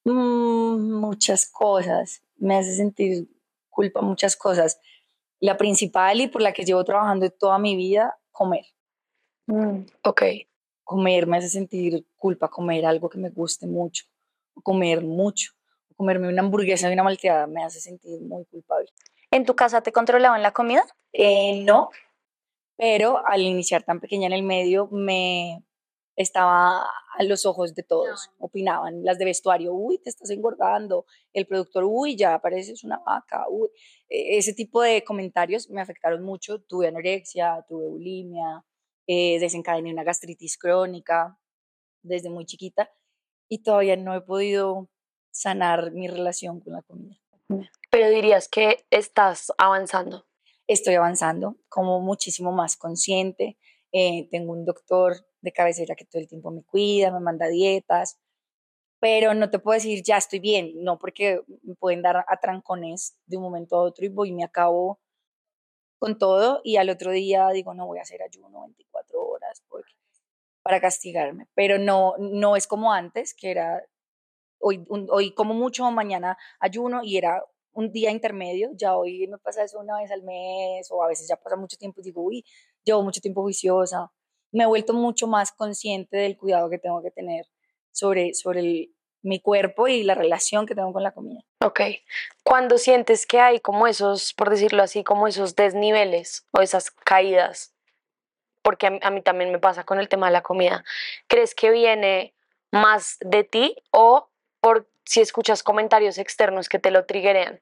[0.05, 2.22] Mm, muchas cosas.
[2.37, 3.29] Me hace sentir
[3.70, 4.79] culpa muchas cosas.
[5.40, 8.64] La principal y por la que llevo trabajando toda mi vida, comer.
[10.03, 10.22] Ok.
[10.88, 14.07] Comer me hace sentir culpa, comer algo que me guste mucho,
[14.55, 15.53] o comer mucho,
[15.90, 18.88] o comerme una hamburguesa y una malteada me hace sentir muy culpable.
[19.31, 20.83] ¿En tu casa te controlaban la comida?
[21.12, 21.90] Eh, no,
[22.79, 25.62] pero al iniciar tan pequeña en el medio me
[26.16, 26.87] estaba
[27.18, 31.85] a los ojos de todos, opinaban, las de vestuario, uy, te estás engordando, el productor,
[31.85, 33.68] uy, ya pareces una vaca, uy,
[34.09, 38.64] E- ese tipo de comentarios me afectaron mucho, tuve anorexia, tuve bulimia,
[39.09, 41.40] eh, desencadené una gastritis crónica
[42.03, 42.92] desde muy chiquita
[43.49, 44.90] y todavía no he podido
[45.31, 47.16] sanar mi relación con la comida.
[47.90, 50.27] Pero dirías que estás avanzando.
[50.66, 53.57] estoy avanzando, como muchísimo más consciente.
[53.90, 58.21] eh, tengo un doctor de cabecera que todo el tiempo me cuida, me manda dietas,
[59.01, 63.38] pero no te puedo decir ya estoy bien, no porque me pueden dar atrancones de
[63.38, 65.01] un momento a otro y voy y me acabo
[65.99, 69.93] con todo y al otro día digo no voy a hacer ayuno 24 horas porque,
[70.63, 73.83] para castigarme, pero no, no es como antes, que era
[74.61, 79.63] hoy, hoy como mucho, mañana ayuno y era un día intermedio, ya hoy me pasa
[79.63, 82.45] eso una vez al mes o a veces ya pasa mucho tiempo y digo, uy,
[82.85, 84.11] llevo mucho tiempo juiciosa.
[84.51, 87.47] Me he vuelto mucho más consciente del cuidado que tengo que tener
[87.93, 88.91] sobre, sobre
[89.23, 91.45] mi cuerpo y la relación que tengo con la comida.
[91.61, 91.81] Ok.
[92.44, 97.75] Cuando sientes que hay como esos, por decirlo así, como esos desniveles o esas caídas,
[98.62, 100.85] porque a, mí- a mí también me pasa con el tema de la comida,
[101.27, 102.35] ¿crees que viene
[102.71, 104.29] más de ti o
[104.61, 107.61] por si escuchas comentarios externos que te lo triggerean?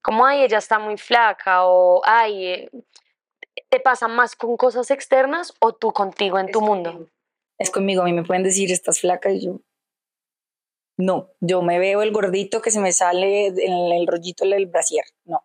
[0.00, 2.70] Como, ay, ella está muy flaca o, ay, eh,
[3.68, 7.08] ¿te pasa más con cosas externas o tú contigo en tu mundo?
[7.58, 9.60] Es conmigo, a mí me pueden decir, estás flaca y yo,
[10.96, 15.04] no, yo me veo el gordito que se me sale en el rollito del brasier,
[15.24, 15.42] no.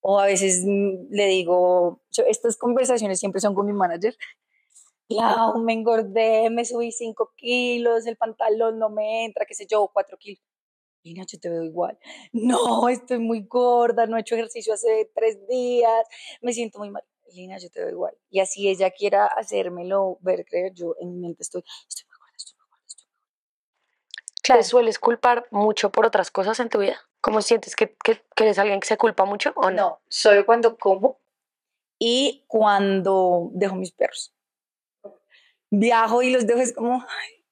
[0.00, 4.16] O a veces mm, le digo, estas conversaciones siempre son con mi manager,
[5.08, 9.90] Clau, me engordé, me subí 5 kilos, el pantalón no me entra, qué sé yo,
[9.92, 10.42] 4 kilos.
[11.04, 11.98] Lina, yo te veo igual.
[12.32, 16.06] No, estoy muy gorda, no he hecho ejercicio hace tres días,
[16.40, 17.02] me siento muy mal.
[17.34, 18.14] Lina, yo te veo igual.
[18.30, 22.56] Y así ella quiera hacérmelo ver, creer, yo en mi mente estoy muy gorda, estoy
[22.58, 23.16] muy gorda, estoy muy
[24.48, 24.58] gorda.
[24.58, 27.00] ¿Te sueles culpar mucho por otras cosas en tu vida?
[27.20, 29.76] ¿Cómo sientes que, que, que eres alguien que se culpa mucho o no?
[29.76, 31.20] No, solo cuando como
[31.98, 34.34] y cuando dejo mis perros.
[35.70, 37.44] Viajo y los dejo, es como, ay,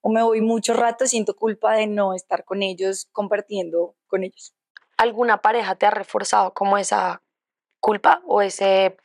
[0.00, 4.54] o me voy mucho rato, siento culpa de no estar con ellos, compartiendo con ellos.
[4.96, 7.22] ¿Alguna pareja te ha reforzado como esa
[7.80, 8.96] culpa o ese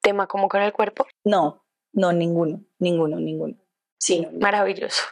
[0.00, 1.06] tema como con el cuerpo?
[1.24, 3.56] No, no, ninguno, ninguno, ninguno.
[3.98, 5.02] Sí, Maravilloso.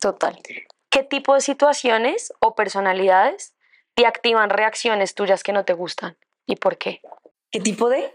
[0.00, 0.40] Total.
[0.90, 3.54] ¿Qué tipo de situaciones o personalidades
[3.94, 6.16] te activan reacciones tuyas que no te gustan?
[6.46, 7.00] ¿Y por qué?
[7.50, 8.12] ¿Qué tipo de?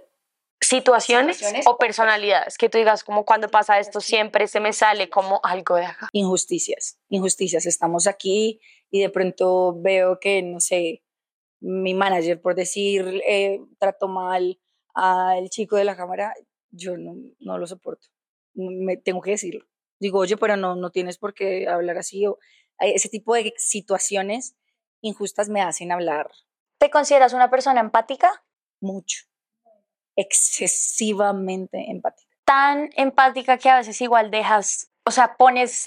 [0.64, 5.10] Situaciones, Situaciones o personalidades que tú digas como cuando pasa esto siempre se me sale
[5.10, 6.08] como algo de acá.
[6.14, 7.66] Injusticias, injusticias.
[7.66, 11.04] Estamos aquí y de pronto veo que, no sé,
[11.62, 14.60] mi manager, por decir, eh, trató mal
[14.94, 16.34] al chico de la cámara,
[16.70, 18.08] yo no, no lo soporto.
[18.54, 19.66] Me, tengo que decirlo.
[20.00, 22.26] Digo, oye, pero no, no tienes por qué hablar así.
[22.28, 22.40] O,
[22.82, 24.56] ese tipo de situaciones
[25.02, 26.30] injustas me hacen hablar
[26.78, 28.44] ¿Te consideras una persona empática?
[28.82, 29.26] mucho,
[30.16, 32.30] excesivamente empática.
[32.46, 35.86] Tan empática que a veces igual dejas, o sea, pones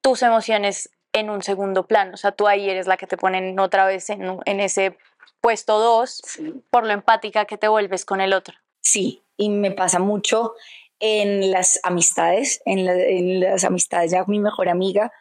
[0.00, 2.14] tus emociones en un segundo plano.
[2.14, 4.96] O sea, tú ahí eres la que te ponen otra vez en, ese
[5.40, 6.22] puesto dos
[6.70, 8.54] por lo empática que te vuelves con el otro.
[8.80, 10.54] Sí, y me pasa mucho
[11.00, 15.12] en las amistades, en, la- en las amistades ya mi mejor amiga,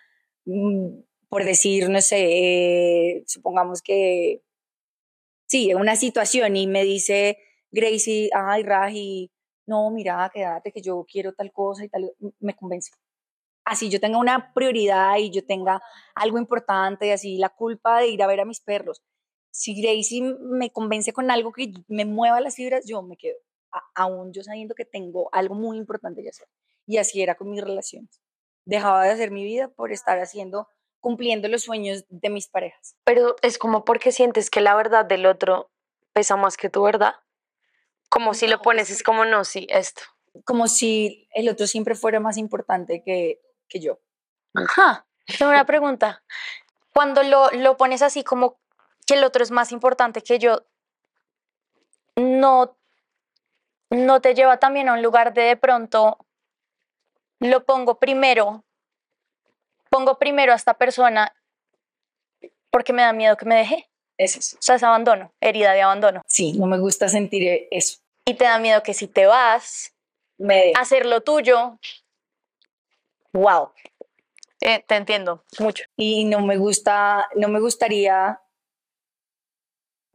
[1.30, 2.18] por decir, no sé,
[3.18, 4.42] eh, supongamos que,
[5.48, 7.38] sí, una situación y me dice
[7.72, 9.32] Gracie, ay, Raji,
[9.68, 12.92] no, mira, quédate que yo quiero tal cosa y tal, me convence.
[13.66, 15.82] Así yo tenga una prioridad y yo tenga
[16.16, 19.04] algo importante y así la culpa de ir a ver a mis perros.
[19.52, 23.38] Si Gracie me convence con algo que me mueva las fibras, yo me quedo
[23.72, 26.48] a- aún yo sabiendo que tengo algo muy importante que hacer.
[26.88, 28.22] Y así era con mis relaciones.
[28.66, 30.68] Dejaba de hacer mi vida por estar haciendo,
[31.00, 32.96] cumpliendo los sueños de mis parejas.
[33.04, 35.72] Pero es como porque sientes que la verdad del otro
[36.14, 37.16] pesa más que tu verdad.
[38.10, 40.02] Como si lo pones, es es como no, sí, esto.
[40.46, 44.00] Como si el otro siempre fuera más importante que, que yo.
[44.54, 45.06] Ajá.
[45.38, 46.24] Tengo una pregunta.
[46.94, 48.60] Cuando lo, lo pones así como
[49.08, 50.66] que el otro es más importante que yo,
[52.16, 52.78] no,
[53.90, 56.18] no te lleva también a un lugar de de pronto
[57.42, 58.64] lo pongo primero,
[59.90, 61.34] pongo primero a esta persona
[62.70, 63.90] porque me da miedo que me deje.
[64.18, 64.58] Es eso.
[64.58, 66.22] O sea, es abandono, herida de abandono.
[66.28, 68.00] Sí, no me gusta sentir eso.
[68.26, 69.94] Y te da miedo que si te vas
[70.38, 71.80] Me a hacer lo tuyo,
[73.34, 73.72] wow.
[74.62, 75.86] Eh, te entiendo mucho.
[75.98, 78.40] y no me gusta, no me gustaría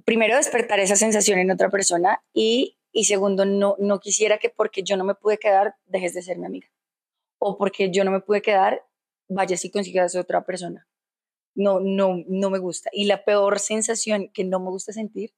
[0.05, 4.85] primero despertar esa sensación en otra persona y, y segundo, no, no quisiera que porque
[4.85, 6.69] yo no me pude quedar, dejes de ser mi amiga.
[7.38, 8.85] O porque yo no me pude quedar,
[9.29, 10.88] vayas y consigas otra persona.
[11.55, 12.90] No, no, no me gusta.
[12.92, 15.35] Y la peor sensación que no me gusta sentir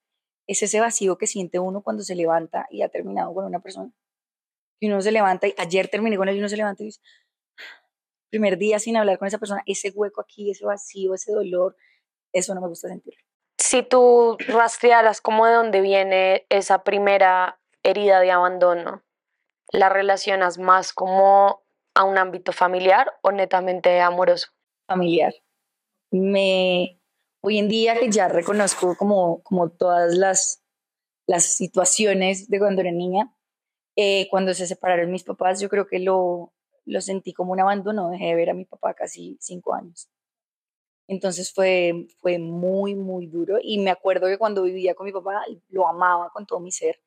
[0.47, 3.93] es ese vacío que siente uno cuando se levanta y ha terminado con una persona.
[4.81, 7.01] Y uno se levanta, y ayer terminé con él y uno se levanta y dice,
[8.31, 11.77] primer día sin hablar con esa persona, ese hueco aquí, ese vacío, ese dolor,
[12.33, 13.15] eso no me gusta sentir.
[13.59, 19.03] Si tú rastrearas como de dónde viene esa primera herida de abandono,
[19.73, 21.63] ¿la relacionas más como
[21.99, 24.47] a un ámbito familiar o netamente amoroso?
[24.87, 25.35] familiar.
[26.13, 27.01] Me,
[27.41, 30.63] hoy en día que ya reconozco como, como todas las,
[31.27, 33.35] las situaciones de cuando era niña,
[33.97, 36.55] eh, cuando se separaron mis papás, yo creo que lo,
[36.87, 40.09] lo sentí como un abandono, dejé de ver a mi papá casi cinco años.
[41.09, 45.43] Entonces fue, fue muy, muy duro y me acuerdo que cuando vivía con mi papá
[45.69, 47.01] lo amaba con todo mi ser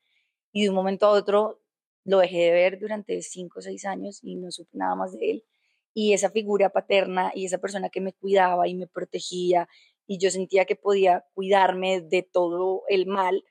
[0.51, 1.60] y de un momento a otro
[2.03, 5.31] lo dejé de ver durante cinco o seis años y no supe nada más de
[5.31, 5.45] él
[5.93, 9.67] y esa figura paterna y esa persona que me cuidaba y me protegía
[10.07, 13.43] y yo sentía que podía cuidarme de todo el mal,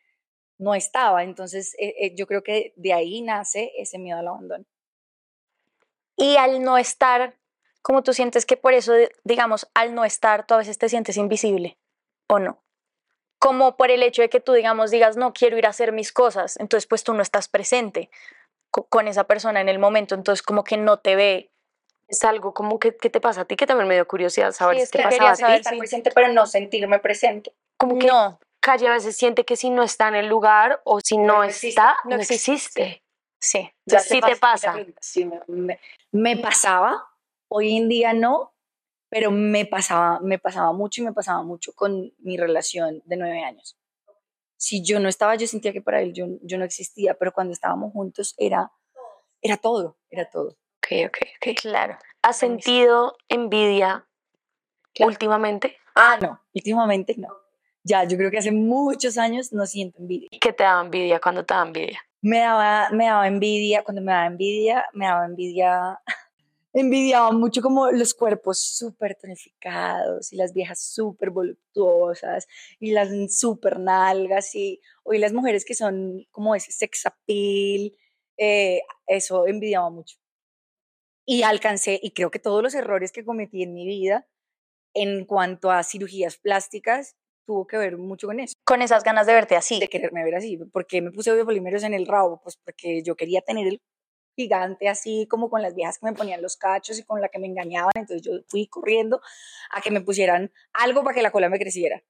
[0.58, 1.22] no estaba.
[1.22, 4.64] Entonces eh, eh, yo creo que de ahí nace ese miedo al abandono.
[6.16, 7.38] Y al no estar,
[7.82, 8.92] como tú sientes que por eso,
[9.24, 11.78] digamos, al no estar, tú a veces te sientes invisible,
[12.28, 12.62] ¿o no?
[13.38, 16.12] Como por el hecho de que tú, digamos, digas, no, quiero ir a hacer mis
[16.12, 18.10] cosas, entonces pues tú no estás presente
[18.70, 21.50] con esa persona en el momento, entonces como que no te ve.
[22.08, 23.54] Es algo como que, ¿qué te pasa a ti?
[23.56, 25.58] Que también me dio curiosidad saber Sí, es te que pasaba quería a ti.
[25.60, 27.52] estar presente, pero no sentirme presente.
[27.76, 31.00] Como que No, Calle a veces siente que si no está en el lugar o
[31.00, 33.02] si no, no existe, está, no no existe, existe.
[33.40, 33.70] Sí.
[33.86, 34.74] Entonces, sí te pasa.
[35.00, 35.80] Sí, me, me-
[36.12, 37.08] me pasaba,
[37.48, 38.52] hoy en día no,
[39.08, 43.42] pero me pasaba, me pasaba mucho y me pasaba mucho con mi relación de nueve
[43.42, 43.76] años.
[44.60, 47.54] Si yo no estaba, yo sentía que para él yo, yo no existía, pero cuando
[47.54, 48.70] estábamos juntos era,
[49.40, 50.48] era todo, era todo.
[50.76, 51.56] Ok, ok, ok.
[51.58, 51.96] Claro.
[52.20, 54.06] ¿Has sentido envidia
[54.92, 55.08] Claro.
[55.12, 55.78] últimamente?
[55.94, 57.28] Ah, no, últimamente no.
[57.82, 60.28] Ya, yo creo que hace muchos años no siento envidia.
[60.30, 61.98] ¿Y qué te da envidia cuando te da envidia?
[62.20, 65.98] Me daba, me daba envidia, cuando me daba envidia, me daba envidia,
[66.72, 72.46] envidiaba mucho como los cuerpos súper tonificados y las viejas súper voluptuosas
[72.78, 77.92] y las súper nalgas y hoy las mujeres que son como ese sex appeal,
[78.36, 80.16] eh, eso envidiaba mucho.
[81.26, 84.26] Y alcancé, y creo que todos los errores que cometí en mi vida
[84.94, 89.34] en cuanto a cirugías plásticas tuvo que ver mucho con eso Con esas ganas de
[89.34, 89.80] verte así.
[89.80, 90.56] de quererme ver así.
[90.56, 92.40] ¿Por qué me puse biopolímeros en el rabo?
[92.42, 93.80] Pues porque yo quería tener el
[94.36, 97.38] gigante así como con las viejas que me ponían los cachos y con la que
[97.38, 97.92] me engañaban.
[97.94, 99.20] Entonces yo fui corriendo
[99.70, 102.02] a que me pusieran algo para que la cola me creciera.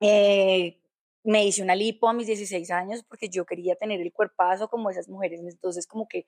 [0.00, 0.80] Eh,
[1.22, 4.90] me hice una lipo a mis 16 años porque yo quería tener el cuerpazo como
[4.90, 5.40] esas mujeres.
[5.40, 6.26] Entonces como que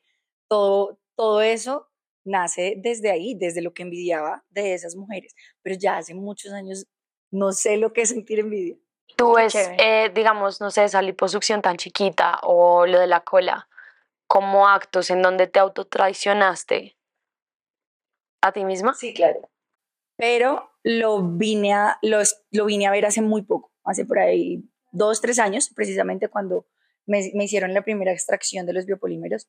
[0.49, 1.89] todo, todo eso
[2.25, 5.35] nace desde ahí, desde lo que envidiaba de esas mujeres.
[5.63, 6.87] Pero ya hace muchos años
[7.31, 8.77] no sé lo que es sentir envidia.
[9.17, 9.77] Tú chévere.
[9.79, 13.69] eh, digamos, no sé, esa liposucción tan chiquita o lo de la cola
[14.27, 16.97] como actos en donde te autotraicionaste
[18.43, 18.95] a ti misma.
[18.95, 19.49] Sí, claro.
[20.17, 24.19] Pero lo vine a, lo, es- lo vine a ver hace muy poco, hace por
[24.19, 24.63] ahí
[24.93, 26.67] dos, tres años, precisamente cuando
[27.07, 29.49] me, me hicieron la primera extracción de los biopolímeros.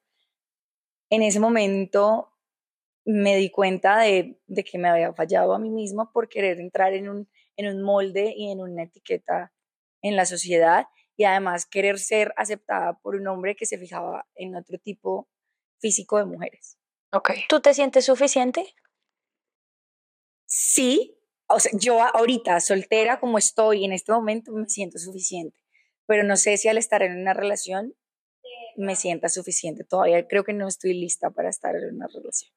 [1.09, 2.33] En ese momento
[3.05, 6.93] me di cuenta de, de que me había fallado a mí misma por querer entrar
[6.93, 9.53] en un, en un molde y en una etiqueta
[10.01, 10.87] en la sociedad
[11.17, 15.27] y además querer ser aceptada por un hombre que se fijaba en otro tipo
[15.79, 16.77] físico de mujeres.
[17.11, 17.31] Ok.
[17.49, 18.73] ¿Tú te sientes suficiente?
[20.45, 21.13] sí,
[21.47, 25.57] o sea, yo a- ahorita soltera como estoy en este momento me siento suficiente,
[26.05, 27.93] pero no sé si al estar en una relación
[28.77, 29.83] me sienta suficiente.
[29.83, 32.51] Todavía creo que no estoy lista para estar en una relación.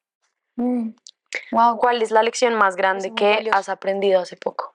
[1.51, 1.77] Wow.
[1.77, 3.57] ¿Cuál es la lección más grande que valioso.
[3.57, 4.73] has aprendido hace poco?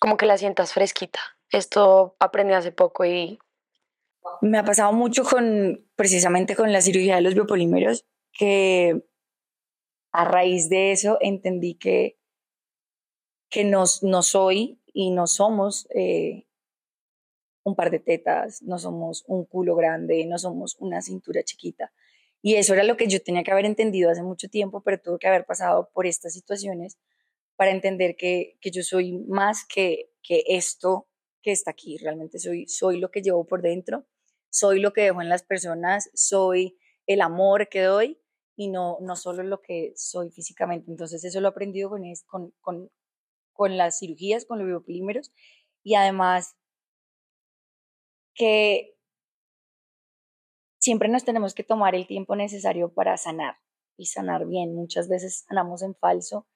[0.00, 1.20] Como que la sientas fresquita.
[1.50, 3.38] Esto aprendí hace poco y
[4.40, 9.04] Me ha pasado mucho con, precisamente con la cirugía de los biopolímeros, que
[10.12, 12.18] a raíz de eso entendí que,
[13.50, 16.46] que no, no soy y no somos eh,
[17.64, 21.92] un par de tetas, no somos un culo grande, no somos una cintura chiquita.
[22.42, 25.18] Y eso era lo que yo tenía que haber entendido hace mucho tiempo, pero tuve
[25.18, 26.96] que haber pasado por estas situaciones
[27.56, 31.05] para entender que, que yo soy más que, que esto
[31.46, 31.98] que está aquí.
[31.98, 34.06] Realmente soy, soy lo que llevo por dentro,
[34.50, 38.20] soy lo que dejo en las personas, soy el amor que doy
[38.56, 40.90] y no, no solo lo que soy físicamente.
[40.90, 42.90] Entonces eso lo he aprendido con, es- con, con,
[43.54, 45.32] con las cirugías, con los biopolímeros
[45.84, 46.56] y además
[48.34, 48.94] que
[50.78, 53.56] siempre nos tenemos que tomar el tiempo necesario para sanar
[53.98, 54.74] y sanar bien.
[54.74, 56.46] Muchas veces sanamos en falso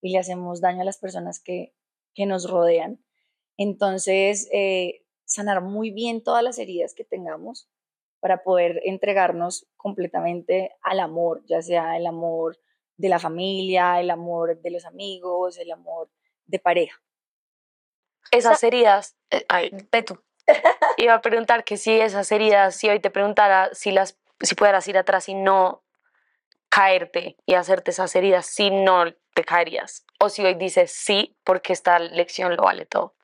[0.00, 1.74] y le hacemos daño a las personas que,
[2.14, 3.04] que nos rodean.
[3.58, 7.68] Entonces, eh, sanar muy bien todas las heridas que tengamos
[8.20, 12.58] para poder entregarnos completamente al amor, ya sea el amor
[12.96, 16.08] de la familia, el amor de los amigos, el amor
[16.46, 17.00] de pareja.
[18.30, 20.18] esas heridas, eh, ay, Ve tú.
[20.96, 24.86] iba a preguntar que si esas heridas, si hoy te preguntara si las, si pudieras
[24.88, 25.84] ir atrás y no
[26.68, 30.04] caerte y hacerte esas heridas, si no te caerías.
[30.20, 33.14] O si hoy dices sí, porque esta lección lo vale todo.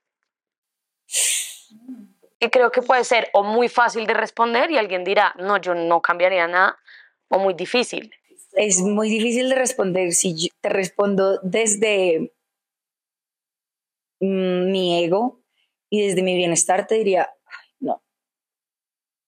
[2.40, 5.74] Y creo que puede ser o muy fácil de responder y alguien dirá, no, yo
[5.74, 6.78] no cambiaría nada,
[7.28, 8.12] o muy difícil.
[8.52, 10.12] Es muy difícil de responder.
[10.12, 12.34] Si yo te respondo desde
[14.20, 15.40] mm, mi ego
[15.90, 18.02] y desde mi bienestar, te diría, "Ay, no,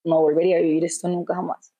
[0.03, 1.73] no volvería a vivir esto nunca jamás.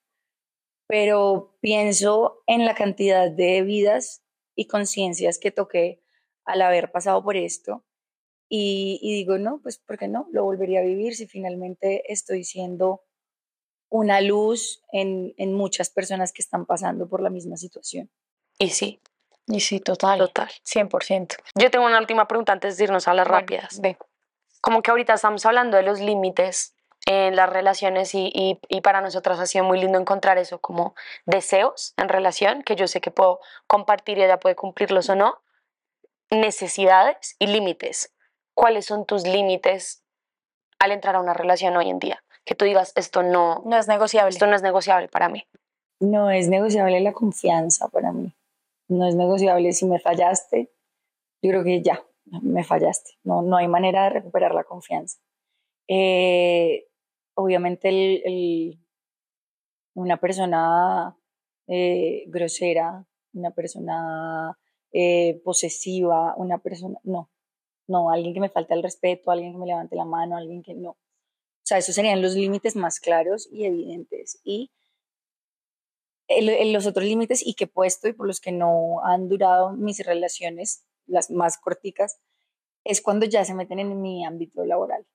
[0.87, 4.23] Pero pienso en la cantidad de vidas
[4.55, 6.01] y conciencias que toqué
[6.45, 7.83] al haber pasado por esto
[8.49, 10.27] y, y digo, no, pues, ¿por qué no?
[10.31, 13.01] Lo volvería a vivir si finalmente estoy siendo
[13.89, 18.09] una luz en, en muchas personas que están pasando por la misma situación.
[18.59, 18.99] Y sí,
[19.47, 20.19] Y sí, total.
[20.19, 20.49] total.
[20.65, 21.35] 100%.
[21.55, 23.79] Yo tengo una última pregunta antes de irnos a las Bueno, rápidas.
[23.81, 23.97] Ve.
[24.61, 26.73] como que ahorita estamos hablando de los límites
[27.05, 30.93] en las relaciones y, y, y para nosotras ha sido muy lindo encontrar eso como
[31.25, 35.41] deseos en relación, que yo sé que puedo compartir y ella puede cumplirlos o no,
[36.29, 38.13] necesidades y límites.
[38.57, 40.03] ¿Cuáles son tus límites
[40.79, 42.23] al entrar a una relación hoy en día?
[42.43, 44.29] que tú digas, esto no, No es negociable.
[44.29, 45.43] esto no es negociable para mí.
[45.99, 48.33] No es negociable la confianza para mí.
[48.87, 50.71] No es negociable si me fallaste.
[51.43, 52.03] Yo creo que ya,
[52.41, 53.11] me fallaste.
[53.23, 55.19] No, no hay manera de recuperar la confianza.
[55.89, 56.87] Eh,
[57.35, 58.79] obviamente el, el-
[59.93, 61.15] una persona
[61.67, 64.57] eh, grosera, una persona
[64.93, 67.29] eh, posesiva, una persona, no,
[67.87, 70.73] no, alguien que me falte el respeto, alguien que me levante la mano, alguien que
[70.75, 70.91] no.
[70.91, 70.97] O
[71.63, 74.39] sea, esos serían los límites más claros y evidentes.
[74.43, 74.71] Y
[76.27, 79.29] el- el- los otros límites y que he puesto y por los que no han
[79.29, 82.19] durado mis relaciones, las más corticas,
[82.83, 85.05] es cuando ya se meten en mi ámbito laboral,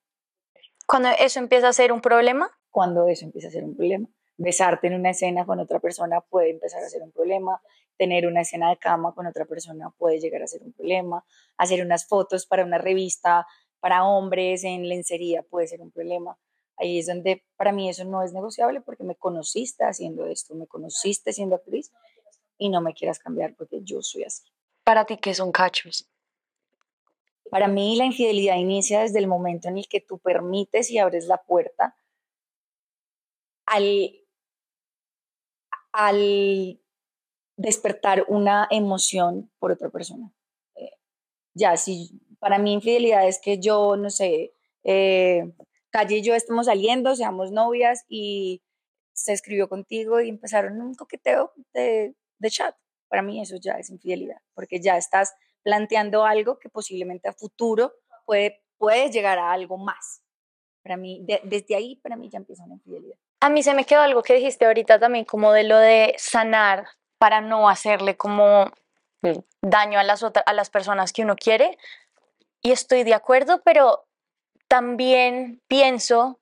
[0.86, 4.08] Cuando eso empieza a ser un problema, cuando eso empieza a ser un problema.
[4.36, 7.62] Besarte en una escena con otra persona puede empezar a ser un problema,
[8.02, 11.24] tener una escena de cama con otra persona puede llegar a ser un problema,
[11.56, 13.46] hacer unas fotos para una revista
[13.78, 16.36] para hombres en lencería puede ser un problema.
[16.76, 20.66] Ahí es donde para mí eso no es negociable porque me conociste haciendo esto, me
[20.66, 21.92] conociste siendo actriz
[22.58, 24.50] y no me quieras cambiar porque yo soy así.
[24.82, 26.10] Para ti, ¿qué son cachos?
[27.52, 31.26] Para mí la infidelidad inicia desde el momento en el que tú permites y abres
[31.26, 31.94] la puerta
[33.66, 34.12] al,
[35.92, 36.81] al
[37.56, 40.32] despertar una emoción por otra persona.
[40.74, 40.90] Eh,
[41.54, 45.52] ya, si para mí infidelidad es que yo, no sé, eh,
[45.90, 48.62] Calle y yo estamos saliendo, seamos novias y
[49.12, 52.74] se escribió contigo y empezaron un coqueteo de, de chat.
[53.08, 57.92] Para mí eso ya es infidelidad, porque ya estás planteando algo que posiblemente a futuro
[58.24, 60.24] puede, puede llegar a algo más.
[60.82, 63.18] Para mí, de- desde ahí, para mí ya empieza una infidelidad.
[63.40, 66.86] a mí se me quedó algo que dijiste ahorita también, como de lo de sanar
[67.22, 68.72] para no hacerle como
[69.60, 71.78] daño a las, otras a las personas que uno quiere.
[72.62, 74.06] Y estoy de acuerdo, pero
[74.66, 76.40] también pienso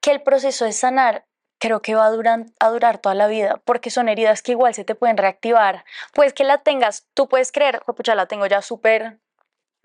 [0.00, 1.26] que el proceso de sanar
[1.58, 4.72] creo que va a durar, a durar toda la vida, porque son heridas que igual
[4.72, 5.84] se te pueden reactivar.
[6.14, 9.18] Pues que la tengas, tú puedes creer, pucha, la tengo ya súper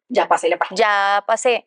[0.08, 0.78] Ya pasé la página.
[0.78, 1.66] ya pasé.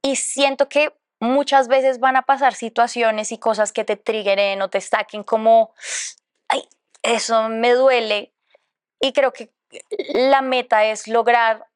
[0.00, 4.70] Y siento que muchas veces van a pasar situaciones y cosas que te triggeren o
[4.70, 5.74] te saquen como,
[6.46, 6.68] ay,
[7.14, 8.32] eso me duele.
[9.00, 9.52] Y creo que
[10.14, 11.66] la meta es lograr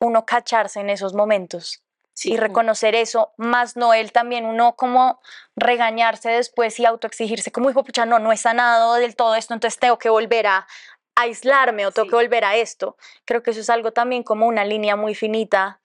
[0.00, 1.82] uno cacharse en esos momentos
[2.24, 5.20] y reconocer eso, más no él también, uno como
[5.54, 9.78] regañarse después y autoexigirse, como hijo, pucha, no, no he sanado del todo esto, entonces
[9.78, 10.66] tengo que volver a
[11.14, 12.10] aislarme o tengo Sí.
[12.10, 12.96] que volver a esto.
[13.24, 15.80] Creo que eso es algo también como una línea muy finita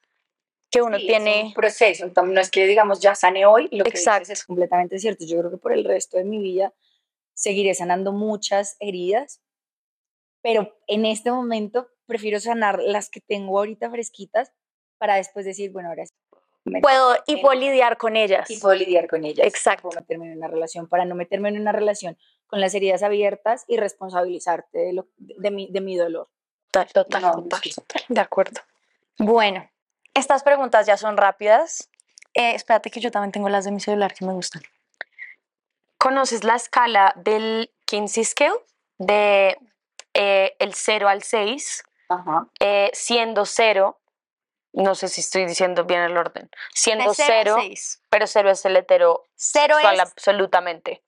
[0.71, 1.43] que uno Sí, es tiene.
[1.45, 4.31] un proceso, no es que digamos ya sané hoy, lo que dices Exacto.
[4.33, 5.25] es completamente cierto.
[5.25, 6.73] Yo creo que por el resto de mi vida
[7.34, 9.41] seguiré sanando muchas heridas,
[10.41, 14.51] pero en este momento prefiero sanar las que tengo ahorita fresquitas
[14.97, 16.13] para después decir, bueno, ahora sí
[16.81, 18.49] Puedo y puedo lidiar con ellas.
[18.49, 19.45] y puedo lidiar con ellas.
[19.45, 19.89] Exacto.
[19.89, 22.17] Puedo meterme en una relación para no meterme en una relación
[22.47, 26.29] con las heridas abiertas y responsabilizarte de, lo, de, de mi, de mi dolor.
[26.71, 27.71] Total, total, No, total, sí.
[27.73, 28.61] total, De acuerdo.
[29.19, 29.69] Bueno,
[30.13, 31.89] estas preguntas ya son rápidas.
[32.34, 34.61] Eh, espérate que yo también tengo las de mi celular que me gustan.
[36.08, 38.60] ¿Conoces la escala del Kinsey Scale?
[38.97, 39.58] De
[40.14, 42.47] eh, el 0 al 6, Ajá.
[42.60, 43.97] eh, siendo 0,
[44.74, 48.01] no sé si estoy diciendo bien el orden, siendo De cero a 0, seis.
[48.10, 51.01] pero 0 es el hetero Cero es absolutamente.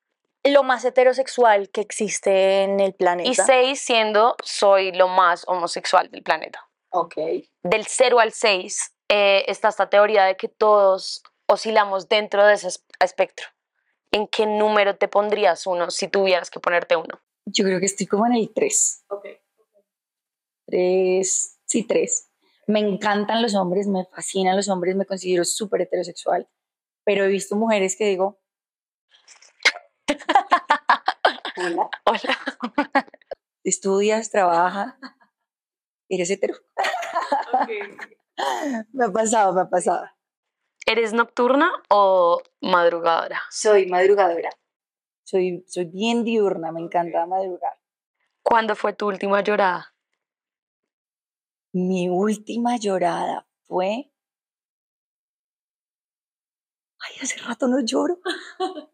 [0.45, 3.29] lo más heterosexual que existe en el planeta.
[3.29, 6.69] Y 6 siendo soy lo más homosexual del planeta.
[6.91, 7.15] Ok.
[7.63, 12.69] Del 0 al 6 eh, está esta teoría de que todos oscilamos dentro de ese
[12.69, 13.47] es- espectro.
[14.15, 17.21] ¿En qué número te pondrías uno si tuvieras que ponerte uno?
[17.45, 19.05] Yo creo que estoy como en el 3.
[20.67, 22.31] 3, sí, 3.
[22.67, 26.47] Me encantan los hombres, me fascinan los hombres, me considero súper heterosexual,
[27.03, 28.39] pero he visto mujeres que digo,
[31.57, 32.39] hola, Hola.
[33.65, 34.93] estudias, trabajas,
[36.07, 36.55] eres hetero.
[38.93, 40.05] me ha pasado, me ha pasado.
[40.87, 43.41] ¿Eres nocturna o madrugadora?
[43.49, 44.51] Soy madrugadora.
[45.23, 47.79] Soy, soy bien diurna, me encanta madrugar.
[48.43, 49.95] ¿Cuándo fue tu última llorada?
[51.73, 54.11] Mi última llorada fue.
[56.99, 58.19] Ay, hace rato no lloro.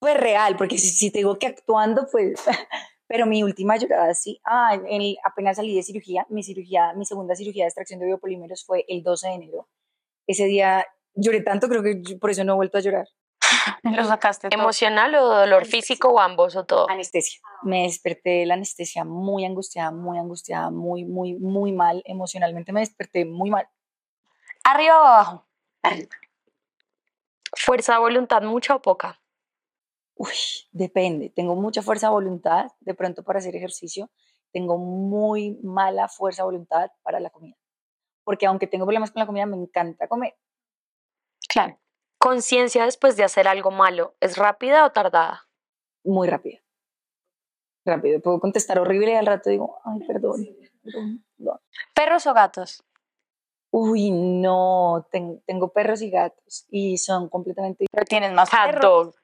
[0.00, 2.44] Fue real, porque si, si te digo que actuando, pues.
[3.08, 4.40] Pero mi última llorada sí.
[4.44, 6.26] Ah, en el- apenas salí de cirugía.
[6.28, 9.68] Mi cirugía, mi segunda cirugía de extracción de biopolímeros fue el 12 de enero.
[10.26, 13.08] Ese día lloré tanto, creo que yo- por eso no he vuelto a llorar.
[13.82, 14.60] Lo sacaste todo.
[14.60, 15.80] ¿Emocional o dolor Anestesia.
[15.80, 16.88] físico o ambos o todo?
[16.90, 17.40] Anestesia.
[17.62, 22.02] Me desperté de la anestesia muy angustiada, muy angustiada, muy, muy, muy mal.
[22.04, 23.66] Emocionalmente me desperté muy mal.
[24.64, 25.46] ¿Arriba o abajo?
[27.56, 29.18] ¿Fuerza de voluntad mucha o poca?
[30.20, 30.32] Uy,
[30.72, 31.30] depende.
[31.30, 34.10] Tengo mucha fuerza de voluntad de pronto para hacer ejercicio.
[34.52, 37.56] Tengo muy mala fuerza de voluntad para la comida.
[38.24, 40.36] Porque aunque tengo problemas con la comida, me encanta comer.
[41.48, 41.78] Claro.
[42.18, 45.48] ¿Conciencia después de hacer algo malo es rápida o tardada?
[46.04, 46.58] Muy rápida.
[47.84, 48.20] Rápido.
[48.20, 50.44] Puedo contestar horrible y al rato digo, ay, perdón.
[50.82, 51.60] perdón, perdón".
[51.94, 52.82] ¿Perros o gatos?
[53.70, 55.06] Uy, no.
[55.12, 58.82] ten- tengo perros y gatos y son completamente Pero tienes más Cat perros.
[58.82, 59.14] dog.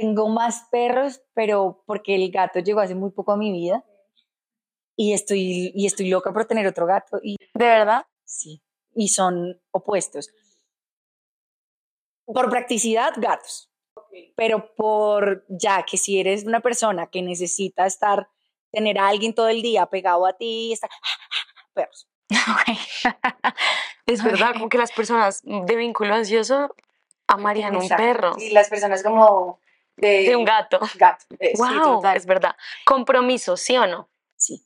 [0.00, 3.84] Tengo más perros, pero porque el gato llegó hace muy poco a mi vida
[4.96, 8.06] y estoy, y estoy loca por tener otro gato y ¿De verdad?
[8.24, 8.62] sí,
[8.94, 10.30] y son opuestos.
[12.24, 13.70] Por practicidad, gatos,
[14.36, 18.30] pero por ya que si eres una persona que necesita estar,
[18.70, 20.88] tener a alguien todo el día pegado a ti, estar,
[21.74, 22.08] perros.
[24.06, 26.74] Es verdad, como que las personas de vínculo ansioso
[27.26, 28.02] amarían un Exacto.
[28.02, 28.36] perro.
[28.38, 29.60] Y las personas como
[30.00, 30.78] de, De un gato.
[31.56, 32.16] Wow, total.
[32.16, 32.56] es verdad.
[32.84, 34.08] Compromiso, ¿sí o no?
[34.36, 34.64] Sí,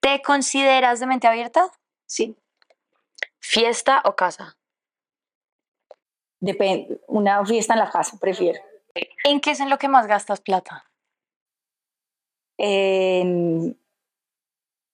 [0.00, 1.70] ¿Te consideras de mente abierta?
[2.06, 2.36] sí.
[3.44, 4.56] ¿Fiesta o casa?
[6.40, 7.00] Depende.
[7.08, 8.60] Una fiesta en la casa, prefiero.
[9.24, 10.88] ¿En qué es en lo que más gastas plata?
[12.58, 13.76] en,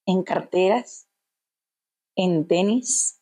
[0.07, 1.07] en carteras,
[2.17, 3.21] en tenis,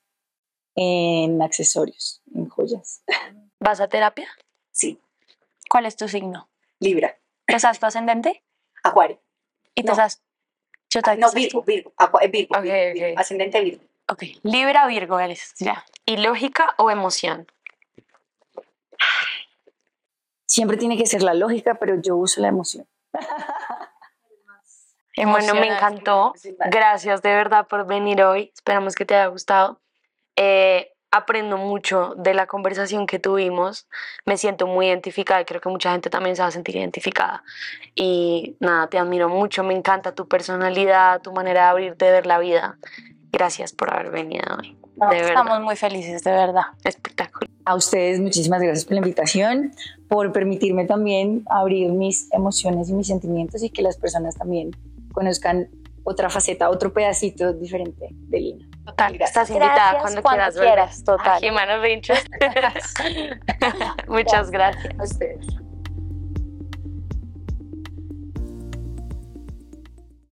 [0.76, 3.02] en accesorios, en joyas.
[3.58, 4.28] ¿Vas a terapia?
[5.76, 6.48] ¿Cuál es tu signo?
[6.80, 8.42] Libra, ¿Te sabes tu ascendente?
[8.82, 9.20] Acuario.
[9.74, 9.94] ¿Y te No.
[9.94, 10.22] sabes?
[10.88, 12.94] Yo Ah, no, Virgo, Virgo, Acua- eh, Virgo, Ok, Virgo, ok.
[12.94, 13.84] Virgo, ascendente Virgo.
[14.08, 14.22] Ok.
[14.42, 15.52] Libra, Virgo eres.
[15.58, 15.84] Ya.
[16.06, 17.46] ¿Y lógica o emoción?
[20.46, 22.86] Siempre tiene que ser la lógica, pero yo uso la emoción.
[25.18, 26.32] Bueno, me encantó.
[26.70, 28.50] Gracias de verdad por venir hoy.
[28.54, 29.80] Esperamos que te haya gustado.
[30.36, 33.88] Eh, aprendo mucho de la conversación que tuvimos.
[34.24, 37.42] Me siento muy identificada y creo que mucha gente también se va a sentir identificada.
[37.94, 39.64] Y nada, te admiro mucho.
[39.64, 42.78] Me encanta tu personalidad, tu manera de abrirte, de ver la vida.
[43.32, 44.76] Gracias por haber venido hoy.
[44.96, 45.28] No, de verdad.
[45.30, 46.62] estamos muy felices, de verdad.
[46.84, 47.50] Espectacular.
[47.64, 49.72] A ustedes muchísimas gracias por la invitación,
[50.08, 54.70] por permitirme también abrir mis emociones y mis sentimientos y que las personas también
[55.12, 55.68] conozcan
[56.04, 58.68] otra faceta, otro pedacito diferente de Lina.
[58.86, 60.56] Total, estás invitada cuando, cuando quieras.
[60.56, 61.40] quieras, total.
[61.40, 61.78] Jimena.
[64.06, 64.98] Muchas gracias.
[64.98, 65.65] A ustedes.